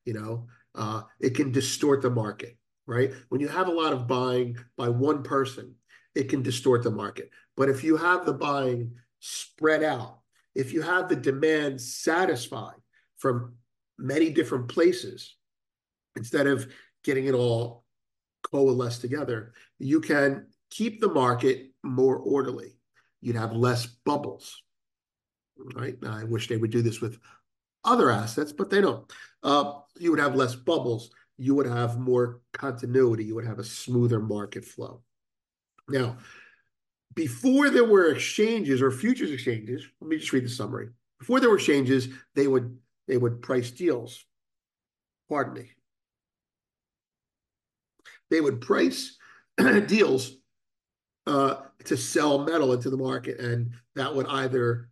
you 0.04 0.14
know, 0.14 0.48
uh, 0.74 1.04
it 1.20 1.36
can 1.36 1.52
distort 1.52 2.02
the 2.02 2.10
market, 2.10 2.58
right? 2.88 3.14
When 3.30 3.40
you 3.40 3.48
have 3.48 3.68
a 3.68 3.72
lot 3.72 3.94
of 3.94 4.08
buying 4.08 4.58
by 4.78 4.90
one 4.90 5.22
person, 5.22 5.76
it 6.16 6.28
can 6.28 6.42
distort 6.42 6.84
the 6.84 6.90
market. 6.90 7.30
But 7.56 7.70
if 7.70 7.84
you 7.84 7.98
have 7.98 8.26
the 8.26 8.34
buying 8.34 8.96
spread 9.20 9.84
out, 9.84 10.22
if 10.56 10.74
you 10.74 10.82
have 10.82 11.08
the 11.08 11.16
demand 11.16 11.80
satisfied 11.80 12.82
from 13.18 13.54
many 14.00 14.32
different 14.32 14.68
places, 14.68 15.36
instead 16.16 16.48
of 16.48 16.68
getting 17.04 17.26
it 17.26 17.36
all 17.36 17.86
coalesced 18.42 19.02
together, 19.02 19.54
you 19.78 20.02
can 20.02 20.48
keep 20.72 21.00
the 21.00 21.14
market 21.14 21.68
more 21.84 22.18
orderly. 22.18 22.80
You'd 23.22 23.36
have 23.36 23.54
less 23.54 23.86
bubbles, 23.86 24.64
right? 25.76 25.96
I 26.06 26.24
wish 26.24 26.48
they 26.48 26.58
would 26.58 26.72
do 26.72 26.82
this 26.82 27.02
with 27.02 27.20
other 27.84 28.10
assets, 28.10 28.52
but 28.52 28.70
they 28.70 28.82
don't. 28.82 29.12
Uh, 29.44 29.74
you 29.98 30.12
would 30.12 30.20
have 30.20 30.36
less 30.36 30.56
bubbles. 30.56 31.12
You 31.38 31.56
would 31.56 31.68
have 31.68 32.00
more 32.00 32.42
continuity. 32.54 33.26
You 33.26 33.36
would 33.36 33.46
have 33.46 33.60
a 33.60 33.64
smoother 33.64 34.20
market 34.20 34.66
flow. 34.66 35.02
Now, 35.88 36.18
before 37.16 37.70
there 37.70 37.86
were 37.86 38.12
exchanges 38.12 38.82
or 38.82 38.92
futures 38.92 39.32
exchanges, 39.32 39.86
let 40.00 40.10
me 40.10 40.18
just 40.18 40.32
read 40.34 40.46
the 40.46 40.50
summary. 40.50 40.90
Before 41.20 41.40
there 41.40 41.50
were 41.50 41.56
exchanges, 41.56 42.10
they 42.36 42.48
would 42.48 42.78
they 43.08 43.18
would 43.18 43.42
price 43.42 43.72
deals. 43.72 44.24
Pardon 45.28 45.54
me. 45.54 45.72
They 48.30 48.40
would 48.40 48.62
price 48.62 49.18
deals 49.88 50.32
uh, 51.26 51.56
to 51.86 51.98
sell 51.98 52.46
metal 52.46 52.74
into 52.74 52.90
the 52.90 52.98
market, 52.98 53.40
and 53.40 53.72
that 53.96 54.14
would 54.14 54.28
either 54.28 54.89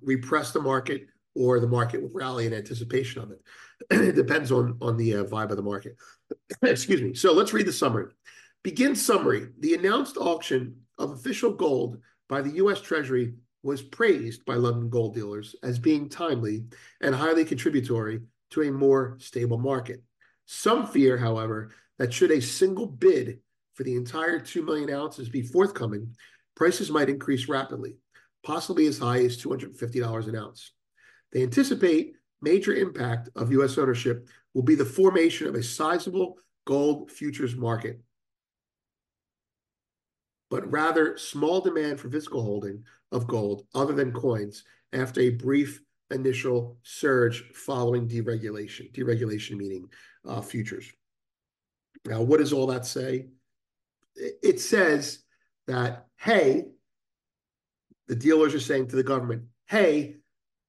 repress 0.00 0.52
the 0.52 0.60
market 0.60 1.06
or 1.34 1.60
the 1.60 1.68
market 1.68 2.02
would 2.02 2.14
rally 2.14 2.46
in 2.46 2.52
anticipation 2.52 3.22
of 3.22 3.30
it. 3.30 3.40
it 3.90 4.16
depends 4.16 4.50
on, 4.50 4.76
on 4.80 4.96
the 4.96 5.16
uh, 5.16 5.24
vibe 5.24 5.50
of 5.50 5.56
the 5.56 5.62
market. 5.62 5.96
Excuse 6.62 7.00
me. 7.00 7.14
So 7.14 7.32
let's 7.32 7.52
read 7.52 7.66
the 7.66 7.72
summary. 7.72 8.12
Begin 8.64 8.96
summary. 8.96 9.48
The 9.60 9.74
announced 9.74 10.16
auction 10.16 10.76
of 10.98 11.12
official 11.12 11.52
gold 11.52 11.98
by 12.28 12.42
the 12.42 12.50
U.S. 12.52 12.80
Treasury 12.80 13.34
was 13.62 13.82
praised 13.82 14.44
by 14.44 14.54
London 14.54 14.90
gold 14.90 15.14
dealers 15.14 15.54
as 15.62 15.78
being 15.78 16.08
timely 16.08 16.64
and 17.00 17.14
highly 17.14 17.44
contributory 17.44 18.20
to 18.50 18.62
a 18.62 18.72
more 18.72 19.16
stable 19.20 19.58
market. 19.58 20.02
Some 20.46 20.86
fear, 20.86 21.16
however, 21.16 21.70
that 21.98 22.12
should 22.12 22.30
a 22.30 22.40
single 22.40 22.86
bid 22.86 23.40
for 23.74 23.84
the 23.84 23.94
entire 23.94 24.40
2 24.40 24.62
million 24.62 24.90
ounces 24.90 25.28
be 25.28 25.42
forthcoming, 25.42 26.16
prices 26.56 26.90
might 26.90 27.08
increase 27.08 27.48
rapidly, 27.48 27.96
possibly 28.48 28.86
as 28.86 28.98
high 28.98 29.18
as 29.18 29.36
$250 29.36 30.26
an 30.26 30.34
ounce. 30.34 30.72
They 31.32 31.42
anticipate 31.42 32.14
major 32.40 32.74
impact 32.74 33.28
of 33.36 33.52
U.S. 33.52 33.76
ownership 33.76 34.26
will 34.54 34.62
be 34.62 34.74
the 34.74 34.86
formation 34.86 35.46
of 35.48 35.54
a 35.54 35.62
sizable 35.62 36.38
gold 36.66 37.10
futures 37.10 37.54
market, 37.54 38.00
but 40.48 40.70
rather 40.72 41.18
small 41.18 41.60
demand 41.60 42.00
for 42.00 42.08
physical 42.08 42.42
holding 42.42 42.84
of 43.12 43.26
gold 43.26 43.66
other 43.74 43.92
than 43.92 44.12
coins 44.12 44.64
after 44.94 45.20
a 45.20 45.28
brief 45.28 45.82
initial 46.10 46.78
surge 46.82 47.44
following 47.52 48.08
deregulation. 48.08 48.90
Deregulation 48.94 49.58
meaning 49.58 49.90
uh, 50.26 50.40
futures. 50.40 50.90
Now, 52.06 52.22
what 52.22 52.38
does 52.38 52.54
all 52.54 52.68
that 52.68 52.86
say? 52.86 53.26
It 54.16 54.58
says 54.58 55.18
that, 55.66 56.06
hey, 56.16 56.68
the 58.08 58.16
dealers 58.16 58.54
are 58.54 58.60
saying 58.60 58.88
to 58.88 58.96
the 58.96 59.02
government, 59.02 59.44
hey, 59.66 60.16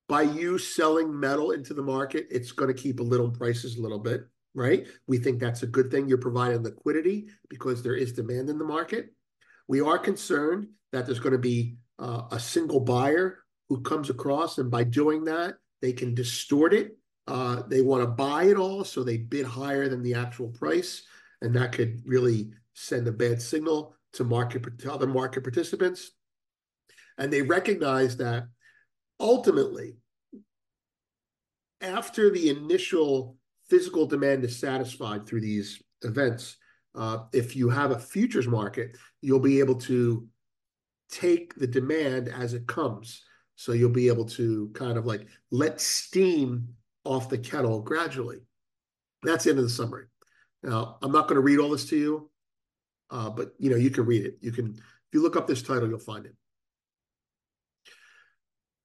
by 0.07 0.23
you 0.23 0.57
selling 0.57 1.17
metal 1.17 1.51
into 1.51 1.73
the 1.73 1.81
market, 1.81 2.27
it's 2.31 2.51
going 2.51 2.73
to 2.73 2.81
keep 2.81 2.99
a 2.99 3.03
little 3.03 3.29
prices 3.29 3.77
a 3.77 3.81
little 3.81 3.99
bit, 3.99 4.25
right? 4.53 4.87
We 5.07 5.17
think 5.17 5.39
that's 5.39 5.63
a 5.63 5.67
good 5.67 5.91
thing. 5.91 6.07
You're 6.07 6.17
providing 6.17 6.63
liquidity 6.63 7.27
because 7.49 7.83
there 7.83 7.95
is 7.95 8.13
demand 8.13 8.49
in 8.49 8.57
the 8.57 8.65
market. 8.65 9.13
We 9.67 9.81
are 9.81 9.99
concerned 9.99 10.67
that 10.91 11.05
there's 11.05 11.19
going 11.19 11.33
to 11.33 11.37
be 11.37 11.77
uh, 11.99 12.23
a 12.31 12.39
single 12.39 12.79
buyer 12.79 13.39
who 13.69 13.81
comes 13.81 14.09
across, 14.09 14.57
and 14.57 14.71
by 14.71 14.83
doing 14.83 15.25
that, 15.25 15.55
they 15.81 15.93
can 15.93 16.15
distort 16.15 16.73
it. 16.73 16.97
Uh, 17.27 17.61
they 17.67 17.81
want 17.81 18.01
to 18.01 18.07
buy 18.07 18.45
it 18.45 18.57
all, 18.57 18.83
so 18.83 19.03
they 19.03 19.17
bid 19.17 19.45
higher 19.45 19.87
than 19.87 20.01
the 20.01 20.15
actual 20.15 20.49
price 20.49 21.03
and 21.41 21.55
that 21.55 21.71
could 21.71 22.01
really 22.05 22.51
send 22.73 23.07
a 23.07 23.11
bad 23.11 23.41
signal 23.41 23.95
to 24.13 24.23
market 24.23 24.79
to 24.79 24.91
other 24.91 25.07
market 25.07 25.43
participants. 25.43 26.11
And 27.19 27.31
they 27.31 27.41
recognize 27.41 28.17
that 28.17 28.45
ultimately, 29.19 29.97
after 31.81 32.31
the 32.31 32.49
initial 32.49 33.37
physical 33.69 34.05
demand 34.05 34.43
is 34.43 34.57
satisfied 34.57 35.27
through 35.27 35.41
these 35.41 35.81
events, 36.01 36.57
uh, 36.95 37.19
if 37.33 37.55
you 37.55 37.69
have 37.69 37.91
a 37.91 37.99
futures 37.99 38.47
market, 38.47 38.97
you'll 39.21 39.39
be 39.39 39.59
able 39.59 39.75
to 39.75 40.27
take 41.11 41.53
the 41.55 41.67
demand 41.67 42.29
as 42.29 42.53
it 42.53 42.65
comes. 42.67 43.23
So 43.55 43.73
you'll 43.73 43.89
be 43.89 44.07
able 44.07 44.25
to 44.25 44.69
kind 44.73 44.97
of 44.97 45.05
like 45.05 45.27
let 45.51 45.81
steam 45.81 46.69
off 47.03 47.29
the 47.29 47.37
kettle 47.37 47.81
gradually. 47.81 48.39
That's 49.23 49.43
the 49.43 49.49
end 49.49 49.59
of 49.59 49.65
the 49.65 49.69
summary. 49.69 50.05
Now, 50.63 50.97
I'm 51.01 51.11
not 51.11 51.27
going 51.27 51.35
to 51.35 51.41
read 51.41 51.59
all 51.59 51.69
this 51.69 51.85
to 51.89 51.97
you, 51.97 52.29
uh, 53.11 53.29
but 53.29 53.53
you 53.57 53.69
know 53.69 53.75
you 53.75 53.89
can 53.89 54.05
read 54.05 54.25
it. 54.25 54.37
You 54.41 54.51
can, 54.51 54.75
if 54.75 55.13
you 55.13 55.21
look 55.21 55.35
up 55.35 55.47
this 55.47 55.61
title, 55.61 55.89
you'll 55.89 55.99
find 55.99 56.25
it. 56.25 56.35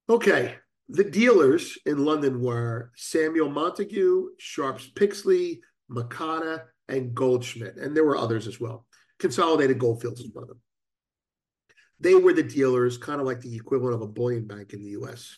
Okay, 0.07 0.55
the 0.87 1.03
dealers 1.03 1.77
in 1.85 2.05
London 2.05 2.39
were 2.39 2.91
Samuel 2.95 3.49
Montagu, 3.49 4.27
Sharps 4.37 4.87
Pixley, 4.93 5.59
Mocatta, 5.89 6.65
and 6.87 7.15
Goldsmid, 7.15 7.81
and 7.81 7.95
there 7.95 8.03
were 8.03 8.17
others 8.17 8.47
as 8.47 8.59
well. 8.59 8.85
Consolidated 9.17 9.79
Goldfields 9.79 10.21
is 10.21 10.29
one 10.31 10.43
of 10.43 10.49
them. 10.49 10.61
They 11.99 12.13
were 12.13 12.33
the 12.33 12.43
dealers, 12.43 12.97
kind 12.97 13.19
of 13.19 13.25
like 13.25 13.41
the 13.41 13.55
equivalent 13.55 13.95
of 13.95 14.01
a 14.01 14.07
bullion 14.07 14.45
bank 14.45 14.73
in 14.73 14.83
the 14.83 14.91
US. 14.91 15.37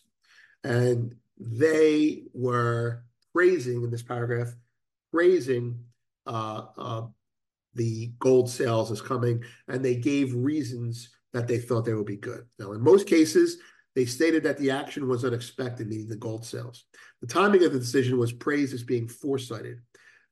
And 0.64 1.16
they 1.38 2.24
were 2.34 3.06
praising 3.34 3.84
in 3.84 3.92
this 3.92 4.04
paragraph, 4.04 4.50
praising 5.14 5.80
uh, 6.26 6.64
uh, 6.78 7.02
the 7.76 8.12
gold 8.20 8.50
sales 8.50 8.92
as 8.92 9.02
coming, 9.02 9.44
and 9.70 9.86
they 9.86 9.96
gave 9.96 10.34
reasons 10.36 11.10
that 11.32 11.48
they 11.48 11.60
thought 11.60 11.86
they 11.86 11.94
would 11.94 12.06
be 12.06 12.18
good. 12.18 12.46
Now, 12.60 12.74
in 12.74 12.82
most 12.82 13.08
cases, 13.08 13.58
they 13.98 14.06
stated 14.06 14.44
that 14.44 14.60
the 14.60 14.70
action 14.70 15.08
was 15.08 15.26
unexpected, 15.26 15.88
meaning 15.88 16.08
the 16.08 16.16
gold 16.16 16.46
sales. 16.46 16.86
The 17.20 17.26
timing 17.26 17.64
of 17.66 17.74
the 17.74 17.80
decision 17.80 18.20
was 18.20 18.32
praised 18.32 18.72
as 18.76 18.84
being 18.84 19.08
foresighted. 19.08 19.80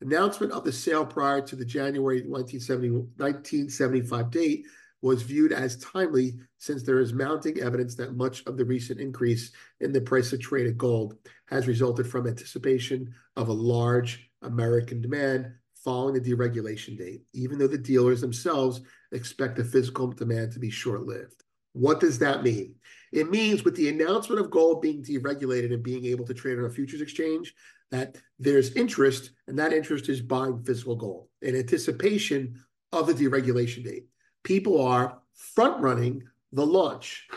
Announcement 0.01 0.51
of 0.51 0.63
the 0.63 0.71
sale 0.71 1.03
prior 1.03 1.41
to 1.41 1.55
the 1.55 1.65
January 1.65 2.17
1970, 2.17 2.89
1975 3.17 4.29
date 4.29 4.67
was 5.01 5.23
viewed 5.23 5.51
as 5.51 5.77
timely 5.77 6.35
since 6.59 6.83
there 6.83 6.99
is 6.99 7.11
mounting 7.11 7.59
evidence 7.59 7.95
that 7.95 8.15
much 8.15 8.45
of 8.45 8.55
the 8.55 8.65
recent 8.65 8.99
increase 8.99 9.51
in 9.79 9.91
the 9.91 9.99
price 9.99 10.31
of 10.31 10.39
traded 10.39 10.77
gold 10.77 11.15
has 11.47 11.67
resulted 11.67 12.05
from 12.05 12.27
anticipation 12.27 13.11
of 13.35 13.47
a 13.47 13.51
large 13.51 14.29
American 14.43 15.01
demand 15.01 15.51
following 15.73 16.13
the 16.13 16.21
deregulation 16.21 16.99
date, 16.99 17.23
even 17.33 17.57
though 17.57 17.65
the 17.65 17.79
dealers 17.79 18.21
themselves 18.21 18.81
expect 19.11 19.55
the 19.55 19.63
physical 19.63 20.11
demand 20.11 20.51
to 20.51 20.59
be 20.59 20.69
short-lived. 20.69 21.44
What 21.75 21.99
does 21.99 22.19
that 22.19 22.41
mean? 22.41 22.75
It 23.11 23.29
means 23.29 23.65
with 23.65 23.75
the 23.75 23.89
announcement 23.89 24.39
of 24.39 24.49
gold 24.49 24.81
being 24.81 25.03
deregulated 25.03 25.73
and 25.73 25.83
being 25.83 26.05
able 26.05 26.25
to 26.25 26.33
trade 26.33 26.57
on 26.57 26.65
a 26.65 26.69
futures 26.69 27.01
exchange, 27.01 27.53
that 27.91 28.15
there's 28.39 28.71
interest, 28.75 29.31
and 29.47 29.59
that 29.59 29.73
interest 29.73 30.07
is 30.07 30.21
buying 30.21 30.63
physical 30.63 30.95
gold 30.95 31.27
in 31.41 31.55
anticipation 31.55 32.63
of 32.93 33.07
the 33.07 33.13
deregulation 33.13 33.83
date. 33.83 34.05
People 34.43 34.81
are 34.81 35.19
front 35.33 35.81
running 35.81 36.23
the 36.53 36.65
launch. 36.65 37.27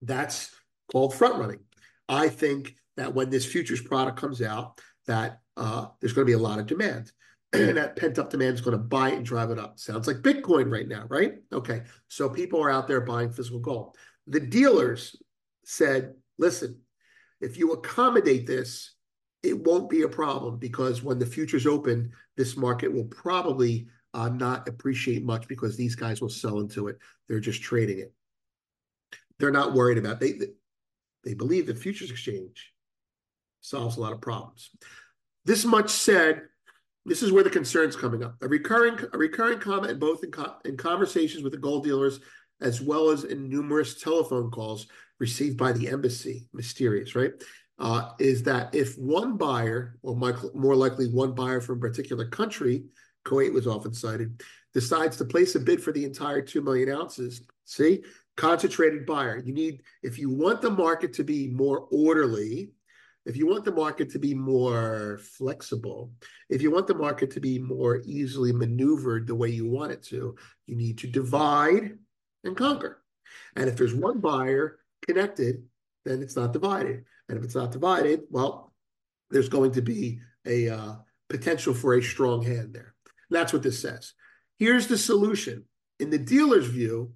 That's 0.00 0.50
called 0.90 1.14
front 1.14 1.36
running. 1.36 1.60
I 2.08 2.28
think 2.28 2.74
that 2.96 3.14
when 3.14 3.28
this 3.28 3.44
futures 3.44 3.82
product 3.82 4.18
comes 4.18 4.40
out, 4.40 4.80
that 5.06 5.40
uh, 5.58 5.88
there's 6.00 6.14
going 6.14 6.26
to 6.26 6.30
be 6.30 6.38
a 6.38 6.48
lot 6.48 6.58
of 6.58 6.66
demand. 6.66 7.12
that 7.74 7.96
pent 7.96 8.18
up 8.18 8.30
demand 8.30 8.54
is 8.54 8.60
going 8.60 8.76
to 8.76 8.82
buy 8.82 9.10
it 9.10 9.16
and 9.16 9.26
drive 9.26 9.50
it 9.50 9.58
up. 9.58 9.78
Sounds 9.78 10.06
like 10.06 10.16
Bitcoin 10.18 10.72
right 10.72 10.88
now, 10.88 11.04
right? 11.08 11.34
Okay. 11.52 11.82
So 12.08 12.28
people 12.28 12.62
are 12.62 12.70
out 12.70 12.88
there 12.88 13.00
buying 13.02 13.30
physical 13.30 13.60
gold. 13.60 13.96
The 14.26 14.40
dealers 14.40 15.16
said, 15.64 16.14
listen, 16.38 16.80
if 17.40 17.58
you 17.58 17.72
accommodate 17.72 18.46
this, 18.46 18.94
it 19.42 19.64
won't 19.64 19.90
be 19.90 20.02
a 20.02 20.08
problem 20.08 20.58
because 20.58 21.02
when 21.02 21.18
the 21.18 21.26
futures 21.26 21.66
open, 21.66 22.12
this 22.36 22.56
market 22.56 22.92
will 22.92 23.04
probably 23.04 23.88
uh, 24.14 24.28
not 24.28 24.68
appreciate 24.68 25.24
much 25.24 25.48
because 25.48 25.76
these 25.76 25.96
guys 25.96 26.20
will 26.20 26.28
sell 26.28 26.60
into 26.60 26.88
it. 26.88 26.98
They're 27.28 27.40
just 27.40 27.62
trading 27.62 27.98
it. 27.98 28.12
They're 29.38 29.50
not 29.50 29.74
worried 29.74 29.98
about 29.98 30.20
they 30.20 30.34
they 31.24 31.34
believe 31.34 31.66
the 31.66 31.74
futures 31.74 32.10
exchange 32.10 32.72
solves 33.60 33.96
a 33.96 34.00
lot 34.00 34.12
of 34.12 34.20
problems. 34.20 34.70
This 35.44 35.64
much 35.64 35.90
said, 35.90 36.42
this 37.04 37.22
is 37.22 37.32
where 37.32 37.44
the 37.44 37.50
concern's 37.50 37.96
coming 37.96 38.22
up. 38.22 38.36
A 38.42 38.48
recurring 38.48 38.98
a 39.12 39.18
recurring 39.18 39.58
comment 39.58 39.98
both 39.98 40.22
in, 40.22 40.30
co 40.30 40.54
in 40.64 40.76
conversations 40.76 41.42
with 41.42 41.52
the 41.52 41.58
gold 41.58 41.84
dealers 41.84 42.20
as 42.60 42.80
well 42.80 43.10
as 43.10 43.24
in 43.24 43.48
numerous 43.48 44.00
telephone 44.00 44.50
calls 44.50 44.86
received 45.18 45.58
by 45.58 45.72
the 45.72 45.88
embassy, 45.88 46.46
mysterious, 46.52 47.14
right? 47.14 47.32
Uh, 47.78 48.10
is 48.18 48.42
that 48.44 48.74
if 48.74 48.96
one 48.96 49.36
buyer, 49.36 49.98
or 50.02 50.16
more 50.54 50.76
likely 50.76 51.08
one 51.08 51.34
buyer 51.34 51.60
from 51.60 51.78
a 51.78 51.80
particular 51.80 52.26
country, 52.26 52.84
Kuwait 53.24 53.52
was 53.52 53.66
often 53.66 53.92
cited, 53.92 54.40
decides 54.72 55.16
to 55.16 55.24
place 55.24 55.54
a 55.54 55.60
bid 55.60 55.82
for 55.82 55.92
the 55.92 56.04
entire 56.04 56.40
2 56.40 56.60
million 56.60 56.90
ounces, 56.90 57.42
see, 57.64 58.02
concentrated 58.36 59.06
buyer. 59.06 59.42
You 59.44 59.52
need, 59.52 59.82
if 60.02 60.18
you 60.18 60.30
want 60.30 60.62
the 60.62 60.70
market 60.70 61.12
to 61.14 61.24
be 61.24 61.48
more 61.48 61.86
orderly, 61.90 62.70
if 63.24 63.36
you 63.36 63.46
want 63.46 63.64
the 63.64 63.72
market 63.72 64.10
to 64.10 64.18
be 64.18 64.34
more 64.34 65.18
flexible, 65.22 66.12
if 66.48 66.60
you 66.60 66.70
want 66.70 66.86
the 66.86 66.94
market 66.94 67.30
to 67.32 67.40
be 67.40 67.58
more 67.58 68.02
easily 68.04 68.52
maneuvered 68.52 69.26
the 69.26 69.34
way 69.34 69.48
you 69.48 69.68
want 69.68 69.92
it 69.92 70.02
to, 70.04 70.36
you 70.66 70.76
need 70.76 70.98
to 70.98 71.06
divide 71.06 71.98
and 72.44 72.56
conquer. 72.56 73.02
And 73.56 73.68
if 73.68 73.76
there's 73.76 73.94
one 73.94 74.18
buyer 74.18 74.78
connected, 75.06 75.62
then 76.04 76.20
it's 76.20 76.36
not 76.36 76.52
divided. 76.52 77.04
And 77.28 77.38
if 77.38 77.44
it's 77.44 77.54
not 77.54 77.70
divided, 77.70 78.22
well, 78.30 78.72
there's 79.30 79.48
going 79.48 79.72
to 79.72 79.82
be 79.82 80.20
a 80.46 80.68
uh, 80.68 80.94
potential 81.30 81.74
for 81.74 81.94
a 81.94 82.02
strong 82.02 82.42
hand 82.42 82.74
there. 82.74 82.94
And 83.30 83.38
that's 83.38 83.52
what 83.52 83.62
this 83.62 83.80
says. 83.80 84.14
Here's 84.58 84.88
the 84.88 84.98
solution. 84.98 85.64
In 86.00 86.10
the 86.10 86.18
dealer's 86.18 86.66
view, 86.66 87.14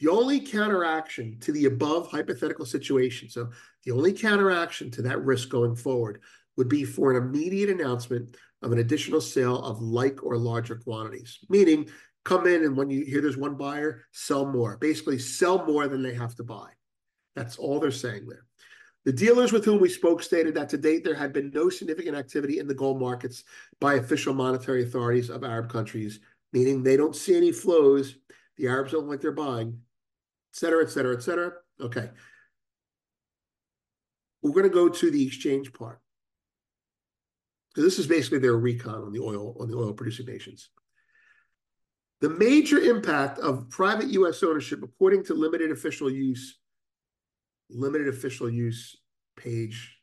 the 0.00 0.08
only 0.08 0.40
counteraction 0.40 1.38
to 1.40 1.52
the 1.52 1.66
above 1.66 2.10
hypothetical 2.10 2.66
situation, 2.66 3.28
so 3.28 3.50
the 3.84 3.92
only 3.92 4.12
counteraction 4.12 4.90
to 4.92 5.02
that 5.02 5.24
risk 5.24 5.48
going 5.48 5.76
forward 5.76 6.20
would 6.56 6.68
be 6.68 6.84
for 6.84 7.10
an 7.10 7.22
immediate 7.22 7.70
announcement 7.70 8.36
of 8.62 8.72
an 8.72 8.78
additional 8.78 9.20
sale 9.20 9.60
of 9.62 9.80
like 9.80 10.22
or 10.24 10.36
larger 10.36 10.76
quantities, 10.76 11.38
meaning 11.48 11.88
come 12.24 12.46
in 12.46 12.64
and 12.64 12.76
when 12.76 12.90
you 12.90 13.04
hear 13.04 13.20
there's 13.20 13.36
one 13.36 13.56
buyer, 13.56 14.04
sell 14.12 14.46
more. 14.46 14.76
Basically, 14.78 15.18
sell 15.18 15.64
more 15.66 15.88
than 15.88 16.02
they 16.02 16.14
have 16.14 16.34
to 16.36 16.44
buy. 16.44 16.70
That's 17.36 17.58
all 17.58 17.78
they're 17.78 17.90
saying 17.90 18.26
there. 18.26 18.46
The 19.04 19.12
dealers 19.12 19.52
with 19.52 19.66
whom 19.66 19.80
we 19.80 19.90
spoke 19.90 20.22
stated 20.22 20.54
that 20.54 20.70
to 20.70 20.78
date 20.78 21.04
there 21.04 21.14
had 21.14 21.32
been 21.32 21.50
no 21.50 21.68
significant 21.68 22.16
activity 22.16 22.58
in 22.58 22.66
the 22.66 22.74
gold 22.74 22.98
markets 22.98 23.44
by 23.78 23.94
official 23.94 24.32
monetary 24.32 24.82
authorities 24.84 25.28
of 25.28 25.44
Arab 25.44 25.68
countries, 25.68 26.20
meaning 26.54 26.82
they 26.82 26.96
don't 26.96 27.14
see 27.14 27.36
any 27.36 27.52
flows. 27.52 28.16
The 28.56 28.68
Arabs 28.68 28.92
don't 28.92 29.08
like 29.08 29.20
they're 29.20 29.32
buying, 29.32 29.78
cetera, 30.54 30.82
et 30.84 30.90
cetera, 30.90 31.14
et 31.14 31.22
cetera. 31.22 31.52
Okay. 31.80 32.10
We're 34.42 34.52
going 34.52 34.64
to 34.64 34.70
go 34.70 34.88
to 34.88 35.10
the 35.10 35.26
exchange 35.26 35.72
part. 35.72 36.00
So 37.74 37.82
this 37.82 37.98
is 37.98 38.06
basically 38.06 38.38
their 38.38 38.56
recon 38.56 39.02
on 39.02 39.12
the 39.12 39.20
oil 39.20 39.56
on 39.58 39.68
the 39.68 39.76
oil 39.76 39.92
producing 39.92 40.26
nations. 40.26 40.70
The 42.20 42.28
major 42.30 42.78
impact 42.78 43.38
of 43.40 43.68
private 43.68 44.08
U.S. 44.10 44.42
ownership, 44.42 44.82
according 44.82 45.24
to 45.24 45.34
limited 45.34 45.72
official 45.72 46.10
use, 46.10 46.58
limited 47.68 48.08
official 48.08 48.48
use 48.48 48.96
page 49.36 49.98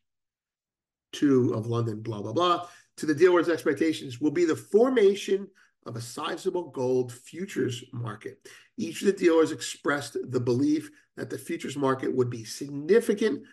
two 1.14 1.54
of 1.54 1.68
London, 1.68 2.02
blah, 2.02 2.22
blah, 2.22 2.34
blah, 2.34 2.68
to 2.98 3.06
the 3.06 3.16
dealer's 3.16 3.50
expectations 3.50 4.20
will 4.20 4.32
be 4.32 4.46
the 4.46 4.56
formation 4.56 5.48
of 5.86 5.96
a 5.96 6.02
sizable 6.02 6.70
gold 6.70 7.12
futures 7.12 7.84
market. 7.92 8.48
Each 8.78 9.02
of 9.02 9.08
the 9.08 9.14
dealers 9.14 9.52
expressed 9.52 10.18
the 10.30 10.40
belief 10.40 10.90
that 11.18 11.30
the 11.30 11.38
futures 11.38 11.76
market 11.76 12.14
would 12.16 12.30
be 12.30 12.44
significant, 12.44 13.44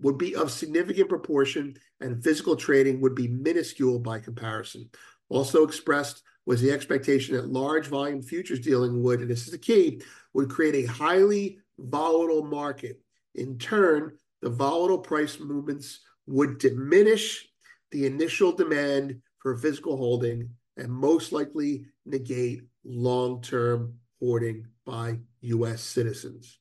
would 0.00 0.18
be 0.18 0.34
of 0.34 0.50
significant 0.50 1.08
proportion, 1.08 1.76
and 2.00 2.22
physical 2.22 2.56
trading 2.56 3.00
would 3.00 3.14
be 3.14 3.28
minuscule 3.28 3.98
by 3.98 4.18
comparison. 4.18 4.88
Also 5.28 5.64
expressed 5.64 6.22
was 6.46 6.62
the 6.62 6.70
expectation 6.70 7.34
that 7.34 7.48
large 7.48 7.88
volume 7.88 8.22
futures 8.22 8.60
dealing 8.60 9.02
would, 9.02 9.20
and 9.20 9.30
this 9.30 9.46
is 9.46 9.50
the 9.50 9.58
key, 9.58 10.00
would 10.32 10.48
create 10.48 10.84
a 10.84 10.92
highly 10.92 11.58
volatile 11.78 12.44
market. 12.44 13.00
In 13.34 13.58
turn, 13.58 14.16
the 14.42 14.50
volatile 14.50 14.98
price 14.98 15.40
movements 15.40 16.00
would 16.26 16.58
diminish 16.58 17.48
the 17.90 18.06
initial 18.06 18.52
demand 18.52 19.20
for 19.38 19.56
physical 19.56 19.96
holding 19.96 20.50
and 20.76 20.90
most 20.90 21.32
likely 21.32 21.86
negate 22.04 22.62
long-term 22.84 23.94
hoarding 24.20 24.66
by 24.84 25.18
U.S. 25.40 25.82
citizens. 25.82 26.58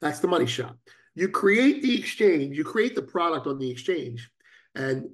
That's 0.00 0.20
the 0.20 0.28
money 0.28 0.46
shot. 0.46 0.76
You 1.14 1.28
create 1.28 1.82
the 1.82 1.98
exchange, 1.98 2.56
you 2.56 2.64
create 2.64 2.94
the 2.94 3.02
product 3.02 3.46
on 3.46 3.58
the 3.58 3.70
exchange, 3.70 4.30
and 4.74 5.08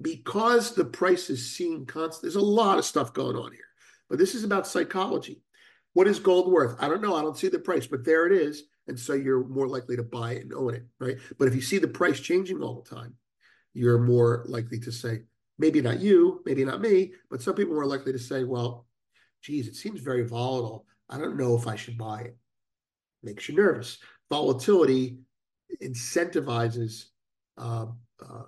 because 0.00 0.74
the 0.74 0.84
price 0.84 1.28
is 1.30 1.54
seen 1.54 1.84
constant, 1.86 2.22
there's 2.22 2.36
a 2.36 2.40
lot 2.40 2.78
of 2.78 2.84
stuff 2.84 3.12
going 3.12 3.36
on 3.36 3.52
here. 3.52 3.60
But 4.08 4.18
this 4.18 4.34
is 4.34 4.44
about 4.44 4.66
psychology. 4.66 5.42
What 5.92 6.06
is 6.06 6.18
gold 6.18 6.50
worth? 6.50 6.76
I 6.80 6.88
don't 6.88 7.02
know. 7.02 7.16
I 7.16 7.22
don't 7.22 7.36
see 7.36 7.48
the 7.48 7.58
price, 7.58 7.86
but 7.86 8.04
there 8.04 8.26
it 8.26 8.32
is. 8.32 8.62
And 8.86 8.98
so 8.98 9.12
you're 9.12 9.46
more 9.46 9.68
likely 9.68 9.96
to 9.96 10.02
buy 10.02 10.32
it 10.32 10.42
and 10.42 10.54
own 10.54 10.74
it, 10.74 10.84
right? 10.98 11.16
But 11.38 11.48
if 11.48 11.54
you 11.54 11.60
see 11.60 11.78
the 11.78 11.88
price 11.88 12.18
changing 12.20 12.62
all 12.62 12.82
the 12.82 12.96
time, 12.96 13.14
you're 13.74 13.98
more 13.98 14.44
likely 14.48 14.78
to 14.80 14.92
say, 14.92 15.22
maybe 15.60 15.80
not 15.80 16.00
you, 16.00 16.42
maybe 16.46 16.64
not 16.64 16.80
me, 16.80 17.12
but 17.30 17.42
some 17.42 17.54
people 17.54 17.78
are 17.78 17.86
likely 17.86 18.12
to 18.12 18.18
say, 18.18 18.44
well, 18.44 18.86
geez, 19.42 19.68
it 19.68 19.76
seems 19.76 20.00
very 20.00 20.26
volatile. 20.26 20.86
I 21.08 21.18
don't 21.18 21.36
know 21.36 21.54
if 21.56 21.66
I 21.66 21.76
should 21.76 21.98
buy 21.98 22.22
it. 22.22 22.36
Makes 23.22 23.48
you 23.48 23.56
nervous. 23.56 23.98
Volatility 24.30 25.18
incentivizes 25.82 27.04
uh, 27.58 27.86
uh, 28.24 28.42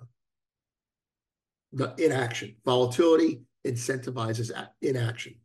the 1.71 1.93
inaction. 1.97 2.55
Volatility 2.65 3.43
incentivizes 3.65 4.51
inaction. 4.81 5.35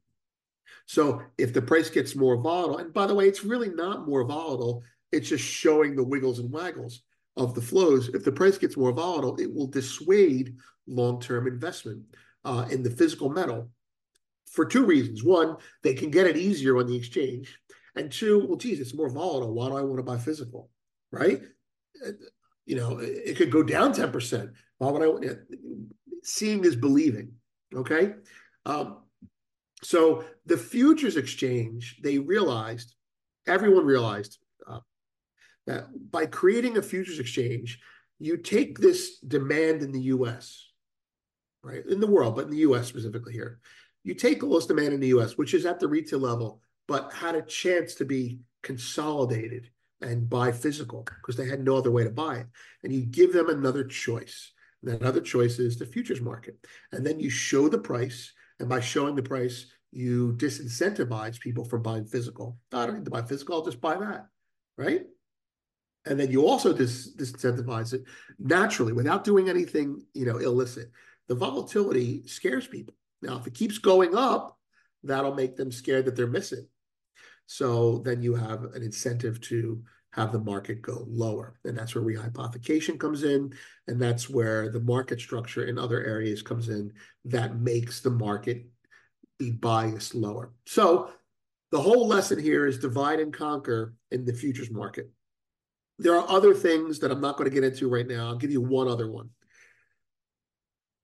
So 0.86 1.22
if 1.36 1.52
the 1.52 1.62
price 1.62 1.90
gets 1.90 2.16
more 2.16 2.36
volatile, 2.36 2.78
and 2.78 2.94
by 2.94 3.06
the 3.06 3.14
way, 3.14 3.28
it's 3.28 3.44
really 3.44 3.68
not 3.68 4.08
more 4.08 4.24
volatile 4.24 4.82
It's 5.12 5.28
just 5.28 5.44
showing 5.44 5.96
the 5.96 6.04
wiggles 6.04 6.38
and 6.38 6.50
waggles 6.50 7.02
of 7.36 7.54
the 7.54 7.62
flows. 7.62 8.08
If 8.08 8.24
the 8.24 8.32
price 8.32 8.58
gets 8.58 8.76
more 8.76 8.92
volatile, 8.92 9.36
it 9.36 9.52
will 9.52 9.66
dissuade 9.66 10.56
long-term 10.88 11.46
investment 11.46 12.02
uh, 12.44 12.66
in 12.70 12.82
the 12.82 12.90
physical 12.90 13.28
metal 13.28 13.70
for 14.50 14.64
two 14.64 14.84
reasons. 14.84 15.22
One, 15.22 15.56
they 15.82 15.94
can 15.94 16.10
get 16.10 16.26
it 16.26 16.36
easier 16.36 16.78
on 16.78 16.86
the 16.86 16.96
exchange. 16.96 17.58
And 17.94 18.10
two, 18.10 18.46
well, 18.46 18.56
geez, 18.56 18.80
it's 18.80 18.94
more 18.94 19.10
volatile. 19.10 19.52
Why 19.52 19.68
do 19.68 19.76
I 19.76 19.82
want 19.82 19.98
to 19.98 20.02
buy 20.02 20.18
physical? 20.18 20.70
Right? 21.10 21.42
You 22.66 22.76
know, 22.76 22.98
it 23.00 23.36
could 23.36 23.50
go 23.50 23.62
down 23.62 23.92
10%. 23.92 24.52
Why 24.78 24.90
would 24.90 25.28
I? 25.28 25.34
Seeing 26.22 26.64
is 26.64 26.76
believing. 26.76 27.32
Okay. 27.74 28.14
Um, 28.66 28.98
so 29.82 30.24
the 30.46 30.56
futures 30.56 31.16
exchange, 31.16 31.98
they 32.02 32.18
realized, 32.18 32.94
everyone 33.46 33.86
realized 33.86 34.38
uh, 34.68 34.80
that 35.66 35.86
by 36.10 36.26
creating 36.26 36.76
a 36.76 36.82
futures 36.82 37.18
exchange, 37.18 37.80
you 38.18 38.36
take 38.36 38.78
this 38.78 39.18
demand 39.20 39.82
in 39.82 39.92
the 39.92 40.02
US, 40.02 40.67
right? 41.68 41.84
In 41.86 42.00
the 42.00 42.06
world, 42.06 42.36
but 42.36 42.46
in 42.46 42.50
the 42.50 42.58
US 42.58 42.88
specifically 42.88 43.32
here. 43.32 43.60
You 44.04 44.14
take 44.14 44.40
this 44.40 44.66
demand 44.66 44.94
in 44.94 45.00
the 45.00 45.14
US, 45.18 45.36
which 45.36 45.54
is 45.54 45.66
at 45.66 45.80
the 45.80 45.88
retail 45.88 46.20
level, 46.20 46.60
but 46.86 47.12
had 47.12 47.34
a 47.34 47.42
chance 47.42 47.94
to 47.96 48.04
be 48.04 48.40
consolidated 48.62 49.68
and 50.00 50.30
buy 50.30 50.52
physical 50.52 51.02
because 51.02 51.36
they 51.36 51.46
had 51.46 51.64
no 51.64 51.76
other 51.76 51.90
way 51.90 52.04
to 52.04 52.10
buy 52.10 52.36
it. 52.36 52.46
And 52.82 52.92
you 52.92 53.02
give 53.02 53.32
them 53.32 53.50
another 53.50 53.84
choice. 53.84 54.52
And 54.82 54.92
that 54.92 55.06
other 55.06 55.20
choice 55.20 55.58
is 55.58 55.78
the 55.78 55.86
futures 55.86 56.20
market. 56.20 56.56
And 56.92 57.04
then 57.04 57.20
you 57.20 57.30
show 57.30 57.68
the 57.68 57.78
price. 57.78 58.32
And 58.60 58.68
by 58.68 58.80
showing 58.80 59.14
the 59.16 59.22
price, 59.22 59.66
you 59.90 60.34
disincentivize 60.36 61.40
people 61.40 61.64
from 61.64 61.82
buying 61.82 62.04
physical. 62.04 62.58
I 62.72 62.86
don't 62.86 62.96
need 62.96 63.04
to 63.04 63.10
buy 63.10 63.22
physical, 63.22 63.56
I'll 63.56 63.64
just 63.64 63.80
buy 63.80 63.96
that. 63.96 64.26
Right. 64.76 65.02
And 66.06 66.18
then 66.18 66.30
you 66.30 66.46
also 66.46 66.72
dis- 66.72 67.14
disincentivize 67.16 67.92
it 67.92 68.04
naturally 68.38 68.92
without 68.92 69.24
doing 69.24 69.48
anything, 69.48 70.02
you 70.14 70.24
know, 70.24 70.38
illicit. 70.38 70.90
The 71.28 71.34
volatility 71.34 72.26
scares 72.26 72.66
people. 72.66 72.94
Now, 73.22 73.38
if 73.38 73.46
it 73.46 73.54
keeps 73.54 73.78
going 73.78 74.16
up, 74.16 74.58
that'll 75.02 75.34
make 75.34 75.56
them 75.56 75.70
scared 75.70 76.06
that 76.06 76.16
they're 76.16 76.26
missing. 76.26 76.66
So 77.46 77.98
then 78.04 78.22
you 78.22 78.34
have 78.34 78.64
an 78.74 78.82
incentive 78.82 79.40
to 79.42 79.82
have 80.12 80.32
the 80.32 80.40
market 80.40 80.82
go 80.82 81.04
lower. 81.08 81.58
And 81.64 81.76
that's 81.76 81.94
where 81.94 82.04
rehypothecation 82.04 82.98
comes 82.98 83.24
in. 83.24 83.52
And 83.86 84.00
that's 84.00 84.28
where 84.28 84.70
the 84.70 84.80
market 84.80 85.20
structure 85.20 85.66
in 85.66 85.78
other 85.78 86.04
areas 86.04 86.42
comes 86.42 86.68
in 86.68 86.92
that 87.26 87.60
makes 87.60 88.00
the 88.00 88.10
market 88.10 88.66
be 89.38 89.50
biased 89.50 90.14
lower. 90.14 90.52
So 90.66 91.10
the 91.70 91.80
whole 91.80 92.08
lesson 92.08 92.38
here 92.38 92.66
is 92.66 92.78
divide 92.78 93.20
and 93.20 93.32
conquer 93.32 93.94
in 94.10 94.24
the 94.24 94.32
futures 94.32 94.70
market. 94.70 95.10
There 95.98 96.16
are 96.16 96.28
other 96.28 96.54
things 96.54 96.98
that 97.00 97.10
I'm 97.10 97.20
not 97.20 97.36
going 97.36 97.48
to 97.48 97.54
get 97.54 97.64
into 97.64 97.88
right 97.88 98.06
now. 98.06 98.28
I'll 98.28 98.36
give 98.36 98.50
you 98.50 98.60
one 98.60 98.88
other 98.88 99.10
one. 99.10 99.30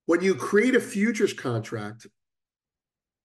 When 0.07 0.23
you 0.23 0.35
create 0.35 0.75
a 0.75 0.81
futures 0.81 1.33
contract, 1.33 2.07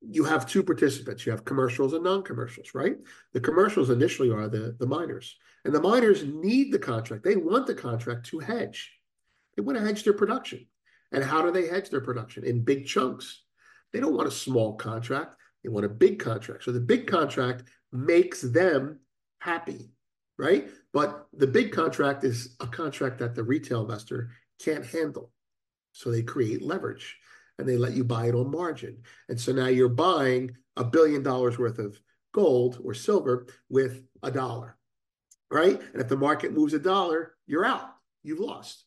you 0.02 0.24
have 0.24 0.46
two 0.46 0.64
participants. 0.64 1.26
You 1.26 1.32
have 1.32 1.44
commercials 1.44 1.94
and 1.94 2.04
non-commercials, 2.04 2.74
right? 2.74 2.96
The 3.34 3.42
commercials 3.42 3.90
initially 3.90 4.32
are 4.32 4.48
the, 4.48 4.76
the 4.80 4.88
miners. 4.88 5.36
And 5.66 5.76
the 5.76 5.82
miners 5.82 6.24
need 6.24 6.72
the 6.72 6.80
contract. 6.80 7.24
They 7.24 7.36
want 7.36 7.68
the 7.68 7.76
contract 7.76 8.28
to 8.28 8.40
hedge. 8.40 8.94
They 9.56 9.62
want 9.62 9.78
to 9.78 9.84
hedge 9.84 10.04
their 10.04 10.14
production. 10.14 10.66
And 11.12 11.24
how 11.24 11.42
do 11.42 11.52
they 11.52 11.68
hedge 11.68 11.90
their 11.90 12.02
production? 12.02 12.46
In 12.46 12.64
big 12.64 12.86
chunks. 12.86 13.44
They 13.92 14.00
don't 14.00 14.16
want 14.16 14.28
a 14.28 14.32
small 14.32 14.76
contract. 14.76 15.36
They 15.64 15.70
want 15.70 15.86
a 15.86 15.90
big 15.90 16.20
contract. 16.20 16.64
So 16.64 16.72
the 16.72 16.80
big 16.80 17.08
contract 17.08 17.64
makes 17.92 18.42
them 18.42 19.00
happy, 19.40 19.92
right? 20.38 20.70
But 20.94 21.28
the 21.34 21.48
big 21.48 21.74
contract 21.74 22.24
is 22.24 22.56
a 22.62 22.68
contract 22.68 23.20
that 23.20 23.36
the 23.36 23.44
retail 23.44 23.82
investor 23.82 24.30
can't 24.64 24.86
handle. 24.86 25.32
So 25.92 26.12
they 26.12 26.24
create 26.24 26.62
leverage 26.62 27.18
and 27.58 27.68
they 27.68 27.78
let 27.78 27.94
you 27.94 28.04
buy 28.04 28.28
it 28.28 28.36
on 28.36 28.52
margin. 28.52 28.98
And 29.28 29.40
so 29.40 29.52
now 29.52 29.68
you're 29.68 29.90
buying 29.90 30.56
a 30.78 30.84
billion 30.84 31.22
dollars 31.24 31.58
worth 31.58 31.78
of 31.78 32.00
gold 32.34 32.80
or 32.84 32.94
silver 32.94 33.48
with 33.70 34.04
a 34.24 34.32
dollar, 34.32 34.78
right? 35.52 35.80
And 35.94 36.02
if 36.02 36.08
the 36.08 36.18
market 36.18 36.54
moves 36.54 36.74
a 36.74 36.80
dollar, 36.80 37.36
you're 37.48 37.66
out. 37.66 37.90
You've 38.24 38.40
lost. 38.40 38.86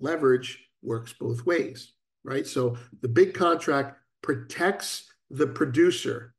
Leverage 0.00 0.58
works 0.82 1.14
both 1.18 1.46
ways, 1.46 1.92
right? 2.24 2.46
So 2.46 2.76
the 3.00 3.08
big 3.08 3.34
contract 3.34 3.98
protects 4.22 5.10
the 5.30 5.46
producer, 5.46 6.34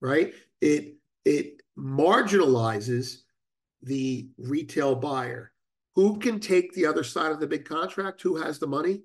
right? 0.00 0.32
It 0.60 0.96
it 1.24 1.62
marginalizes 1.78 3.18
the 3.82 4.28
retail 4.38 4.94
buyer. 4.94 5.52
Who 5.94 6.18
can 6.18 6.40
take 6.40 6.72
the 6.72 6.86
other 6.86 7.04
side 7.04 7.32
of 7.32 7.40
the 7.40 7.46
big 7.46 7.64
contract? 7.64 8.22
Who 8.22 8.36
has 8.36 8.58
the 8.58 8.66
money? 8.66 9.02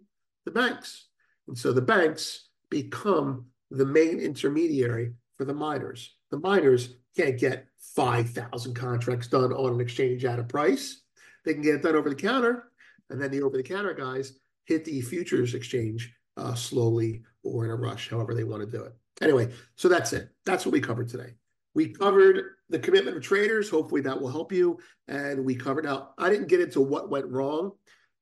The 0.48 0.52
banks. 0.52 1.08
And 1.50 1.58
so 1.58 1.74
the 1.74 1.82
banks 1.82 2.48
become 2.70 3.48
the 3.70 3.86
main 3.86 4.22
intermediary 4.22 5.12
for 5.38 5.44
the 5.44 5.54
miners. 5.54 6.16
The 6.32 6.40
miners 6.40 6.96
can't 7.18 7.38
get 7.38 7.66
5,000 7.98 8.74
contracts 8.74 9.28
done 9.28 9.52
on 9.52 9.74
an 9.74 9.82
exchange 9.82 10.24
at 10.24 10.40
a 10.40 10.46
price. 10.46 11.02
They 11.44 11.52
can 11.54 11.64
get 11.64 11.76
it 11.76 11.82
done 11.82 11.98
over 11.98 12.08
the 12.08 12.16
counter. 12.16 12.72
And 13.10 13.22
then 13.22 13.30
the 13.30 13.42
over 13.42 13.58
the 13.58 13.64
counter 13.64 13.94
guys 13.94 14.40
hit 14.64 14.86
the 14.86 15.02
futures 15.02 15.54
exchange 15.54 16.14
uh, 16.38 16.56
slowly 16.56 17.24
or 17.44 17.66
in 17.66 17.72
a 17.72 17.76
rush, 17.76 18.10
however 18.10 18.34
they 18.34 18.46
want 18.46 18.62
to 18.62 18.78
do 18.78 18.86
it. 18.86 18.94
Anyway, 19.20 19.52
so 19.76 19.90
that's 19.90 20.14
it. 20.14 20.30
That's 20.46 20.66
what 20.66 20.72
we 20.72 20.80
covered 20.80 21.10
today. 21.10 21.34
We 21.76 21.90
covered 21.90 22.42
the 22.70 22.80
commitment 22.80 23.18
of 23.18 23.24
traders. 23.24 23.70
Hopefully 23.70 24.00
that 24.00 24.22
will 24.22 24.32
help 24.32 24.54
you. 24.54 24.80
And 25.10 25.44
we 25.44 25.56
covered 25.56 25.84
now, 25.84 26.12
I 26.18 26.30
didn't 26.30 26.48
get 26.48 26.62
into 26.62 26.80
what 26.80 27.10
went 27.10 27.28
wrong 27.28 27.74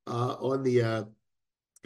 uh, 0.07 0.38
on 0.39 0.63
the 0.63 0.81
uh, 0.81 1.03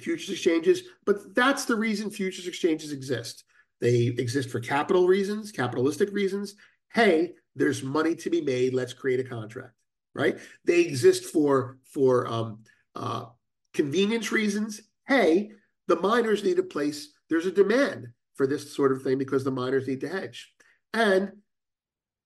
futures 0.01 0.29
exchanges, 0.29 0.83
but 1.05 1.35
that's 1.35 1.65
the 1.65 1.75
reason 1.75 2.09
futures 2.09 2.47
exchanges 2.47 2.91
exist. 2.91 3.43
They 3.81 4.07
exist 4.17 4.49
for 4.49 4.59
capital 4.59 5.07
reasons, 5.07 5.51
capitalistic 5.51 6.11
reasons. 6.11 6.55
Hey, 6.93 7.33
there's 7.55 7.83
money 7.83 8.15
to 8.15 8.29
be 8.29 8.41
made. 8.41 8.73
Let's 8.73 8.93
create 8.93 9.19
a 9.19 9.23
contract, 9.23 9.73
right? 10.13 10.37
They 10.65 10.81
exist 10.81 11.25
for 11.25 11.77
for 11.83 12.27
um, 12.27 12.63
uh, 12.95 13.25
convenience 13.73 14.31
reasons. 14.31 14.81
Hey, 15.07 15.51
the 15.87 15.95
miners 15.95 16.43
need 16.43 16.59
a 16.59 16.63
place. 16.63 17.09
There's 17.29 17.45
a 17.45 17.51
demand 17.51 18.07
for 18.35 18.47
this 18.47 18.73
sort 18.75 18.91
of 18.91 19.01
thing 19.01 19.17
because 19.17 19.43
the 19.43 19.51
miners 19.51 19.87
need 19.87 20.01
to 20.01 20.09
hedge. 20.09 20.53
And 20.93 21.31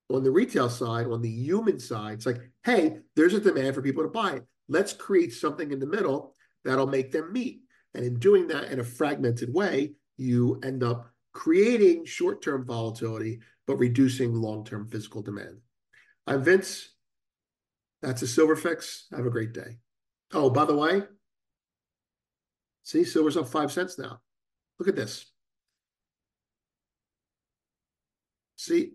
on 0.10 0.24
the 0.24 0.32
retail 0.32 0.70
side, 0.70 1.08
on 1.08 1.22
the 1.22 1.30
human 1.30 1.80
side, 1.80 2.14
it's 2.14 2.26
like, 2.26 2.40
hey, 2.64 3.00
there's 3.16 3.34
a 3.34 3.40
demand 3.40 3.76
for 3.76 3.82
people 3.82 4.04
to 4.04 4.10
buy 4.10 4.34
it. 4.34 4.46
Let's 4.70 4.94
create 4.94 5.34
something 5.34 5.72
in 5.72 5.80
the 5.80 5.88
middle 5.88 6.36
that'll 6.64 6.88
make 6.88 7.12
them 7.12 7.32
meet. 7.32 7.62
And 7.94 8.06
in 8.06 8.20
doing 8.20 8.48
that 8.48 8.72
in 8.72 8.80
a 8.80 8.84
fragmented 8.84 9.54
way, 9.54 9.94
you 10.18 10.60
end 10.64 10.84
up 10.84 11.10
creating 11.34 12.06
short 12.06 12.42
term 12.42 12.66
volatility, 12.66 13.40
but 13.68 13.78
reducing 13.78 14.34
long 14.34 14.64
term 14.64 14.88
physical 14.88 15.22
demand. 15.22 15.58
I'm 16.26 16.44
Vince. 16.44 16.90
That's 18.02 18.22
a 18.22 18.28
silver 18.28 18.56
fix. 18.56 19.08
Have 19.12 19.26
a 19.26 19.32
great 19.32 19.54
day. 19.54 19.78
Oh, 20.34 20.50
by 20.50 20.66
the 20.66 20.76
way, 20.76 21.04
see, 22.84 23.04
silver's 23.04 23.38
up 23.38 23.48
five 23.48 23.72
cents 23.72 23.98
now. 23.98 24.20
Look 24.80 24.88
at 24.88 24.96
this. 24.96 25.26
See, 28.58 28.94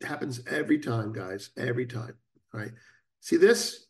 it 0.00 0.06
happens 0.06 0.40
every 0.50 0.78
time, 0.78 1.12
guys, 1.12 1.50
every 1.56 1.86
time. 1.86 2.14
Right. 2.52 2.72
See 3.20 3.36
this? 3.36 3.86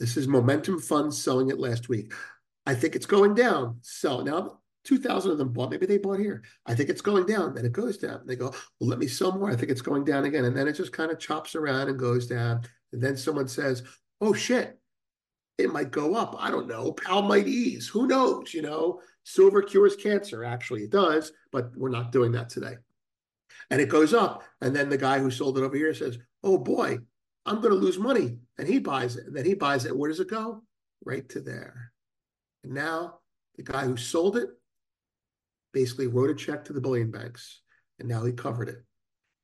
This 0.00 0.16
is 0.16 0.26
Momentum 0.26 0.80
Funds 0.80 1.22
selling 1.22 1.50
it 1.50 1.60
last 1.60 1.90
week. 1.90 2.14
I 2.64 2.74
think 2.74 2.96
it's 2.96 3.04
going 3.04 3.34
down. 3.34 3.76
Sell 3.82 4.24
now. 4.24 4.60
2,000 4.84 5.30
of 5.30 5.36
them 5.36 5.52
bought. 5.52 5.70
Maybe 5.70 5.84
they 5.84 5.98
bought 5.98 6.18
here. 6.18 6.42
I 6.64 6.74
think 6.74 6.88
it's 6.88 7.02
going 7.02 7.26
down. 7.26 7.54
Then 7.54 7.66
it 7.66 7.72
goes 7.72 7.98
down. 7.98 8.22
They 8.24 8.34
go, 8.34 8.46
well, 8.80 8.88
let 8.88 8.98
me 8.98 9.06
sell 9.06 9.36
more. 9.38 9.50
I 9.50 9.56
think 9.56 9.70
it's 9.70 9.82
going 9.82 10.04
down 10.04 10.24
again. 10.24 10.46
And 10.46 10.56
then 10.56 10.66
it 10.66 10.72
just 10.72 10.94
kind 10.94 11.10
of 11.10 11.18
chops 11.18 11.54
around 11.54 11.88
and 11.88 11.98
goes 11.98 12.26
down. 12.26 12.62
And 12.94 13.02
then 13.02 13.14
someone 13.14 13.46
says, 13.46 13.82
oh, 14.22 14.32
shit, 14.32 14.78
it 15.58 15.70
might 15.70 15.90
go 15.90 16.14
up. 16.14 16.34
I 16.38 16.50
don't 16.50 16.66
know. 16.66 16.92
Powell 16.92 17.20
might 17.20 17.46
ease. 17.46 17.86
Who 17.88 18.06
knows? 18.06 18.54
You 18.54 18.62
know, 18.62 19.02
silver 19.24 19.60
cures 19.60 19.96
cancer. 19.96 20.44
Actually, 20.44 20.84
it 20.84 20.90
does, 20.90 21.30
but 21.52 21.76
we're 21.76 21.90
not 21.90 22.10
doing 22.10 22.32
that 22.32 22.48
today. 22.48 22.76
And 23.68 23.82
it 23.82 23.90
goes 23.90 24.14
up. 24.14 24.44
And 24.62 24.74
then 24.74 24.88
the 24.88 24.96
guy 24.96 25.18
who 25.18 25.30
sold 25.30 25.58
it 25.58 25.62
over 25.62 25.76
here 25.76 25.92
says, 25.92 26.16
oh, 26.42 26.56
boy, 26.56 27.00
I'm 27.46 27.60
going 27.60 27.72
to 27.72 27.80
lose 27.80 27.98
money. 27.98 28.38
And 28.58 28.68
he 28.68 28.78
buys 28.78 29.16
it. 29.16 29.26
And 29.26 29.36
then 29.36 29.44
he 29.44 29.54
buys 29.54 29.84
it. 29.84 29.96
Where 29.96 30.10
does 30.10 30.20
it 30.20 30.30
go? 30.30 30.62
Right 31.04 31.28
to 31.30 31.40
there. 31.40 31.92
And 32.64 32.74
now 32.74 33.20
the 33.56 33.62
guy 33.62 33.84
who 33.84 33.96
sold 33.96 34.36
it 34.36 34.50
basically 35.72 36.06
wrote 36.06 36.30
a 36.30 36.34
check 36.34 36.64
to 36.64 36.72
the 36.72 36.80
bullion 36.80 37.10
banks. 37.10 37.62
And 37.98 38.08
now 38.08 38.24
he 38.24 38.32
covered 38.32 38.68
it. 38.68 38.84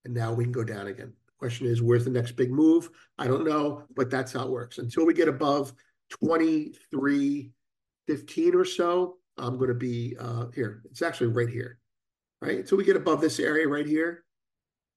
And 0.05 0.15
now 0.15 0.33
we 0.33 0.45
can 0.45 0.53
go 0.53 0.65
down 0.65 0.87
again. 0.87 1.13
Question 1.39 1.67
is, 1.67 1.83
where's 1.83 2.05
the 2.05 2.11
next 2.11 2.33
big 2.33 2.51
move? 2.51 2.89
I 3.19 3.27
don't 3.27 3.47
know, 3.47 3.83
but 3.95 4.11
that's 4.11 4.33
how 4.33 4.45
it 4.45 4.51
works. 4.51 4.79
Until 4.79 5.05
we 5.05 5.13
get 5.13 5.29
above 5.29 5.75
23, 6.23 7.51
15 8.07 8.55
or 8.55 8.65
so, 8.65 9.17
I'm 9.37 9.59
going 9.59 9.69
to 9.69 9.75
be 9.75 10.17
uh, 10.19 10.47
here. 10.55 10.83
It's 10.91 11.03
actually 11.03 11.29
right 11.29 11.49
here, 11.49 11.79
right? 12.41 12.59
Until 12.59 12.79
we 12.79 12.85
get 12.85 12.97
above 12.97 13.21
this 13.21 13.39
area 13.39 13.69
right 13.69 13.87
here, 13.87 14.25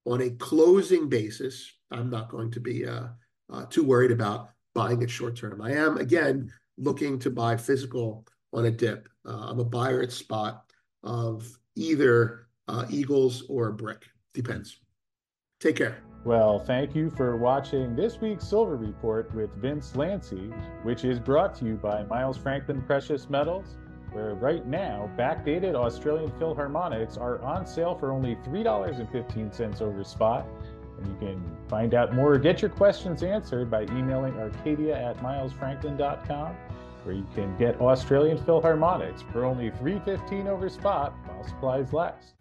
on 0.06 0.22
a 0.22 0.30
closing 0.30 1.10
basis, 1.10 1.74
I'm 1.92 2.10
not 2.10 2.30
going 2.30 2.52
to 2.52 2.60
be 2.60 2.86
uh, 2.86 3.08
uh, 3.52 3.66
too 3.66 3.84
worried 3.84 4.12
about 4.12 4.50
buying 4.76 5.02
it 5.02 5.10
short 5.10 5.36
term. 5.36 5.62
I 5.62 5.72
am 5.74 5.98
again 5.98 6.52
looking 6.78 7.20
to 7.20 7.30
buy 7.30 7.58
physical 7.58 8.26
on 8.54 8.66
a 8.66 8.72
dip. 8.72 9.10
Uh, 9.26 9.48
I'm 9.50 9.60
a 9.60 9.66
buyer 9.66 10.02
at 10.02 10.12
spot 10.12 10.72
of 11.04 11.48
either 11.76 12.48
uh, 12.68 12.86
Eagles 12.90 13.44
or 13.50 13.72
brick. 13.72 14.06
Depends. 14.34 14.80
Take 15.60 15.76
care. 15.76 15.98
Well, 16.26 16.60
thank 16.60 16.96
you 16.96 17.10
for 17.10 17.38
watching 17.38 17.96
this 17.96 18.20
week's 18.20 18.48
Silver 18.48 18.76
Report 18.76 19.34
with 19.34 19.54
Vince 19.56 19.94
Lanci, 19.94 20.54
which 20.84 21.06
is 21.06 21.20
brought 21.20 21.56
to 21.56 21.66
you 21.66 21.76
by 21.76 22.04
Miles 22.04 22.38
Franklin 22.38 22.82
Precious 22.82 23.30
Metals, 23.30 23.78
where 24.12 24.36
right 24.36 24.66
now 24.68 25.10
backdated 25.18 25.76
Austrian 25.76 26.30
Philharmonics 26.32 27.18
are 27.18 27.42
on 27.42 27.66
sale 27.66 27.96
for 27.96 28.12
only 28.12 28.36
$3.15 28.38 29.82
over 29.82 30.04
spot. 30.04 30.46
And 31.00 31.08
you 31.08 31.28
can 31.28 31.58
find 31.68 31.94
out 31.94 32.14
more 32.14 32.34
or 32.34 32.38
get 32.38 32.62
your 32.62 32.70
questions 32.70 33.24
answered 33.24 33.72
by 33.72 33.84
emailing 33.84 34.38
arcadia 34.38 34.98
at 34.98 35.18
milesfranklin.com, 35.18 36.56
where 37.04 37.16
you 37.16 37.26
can 37.34 37.56
get 37.58 37.80
Austrian 37.80 38.38
Philharmonics 38.38 39.24
for 39.32 39.46
only 39.46 39.72
$3.15 39.72 40.48
over 40.48 40.70
spot 40.70 41.14
while 41.26 41.44
supplies 41.48 41.94
last. 41.94 42.34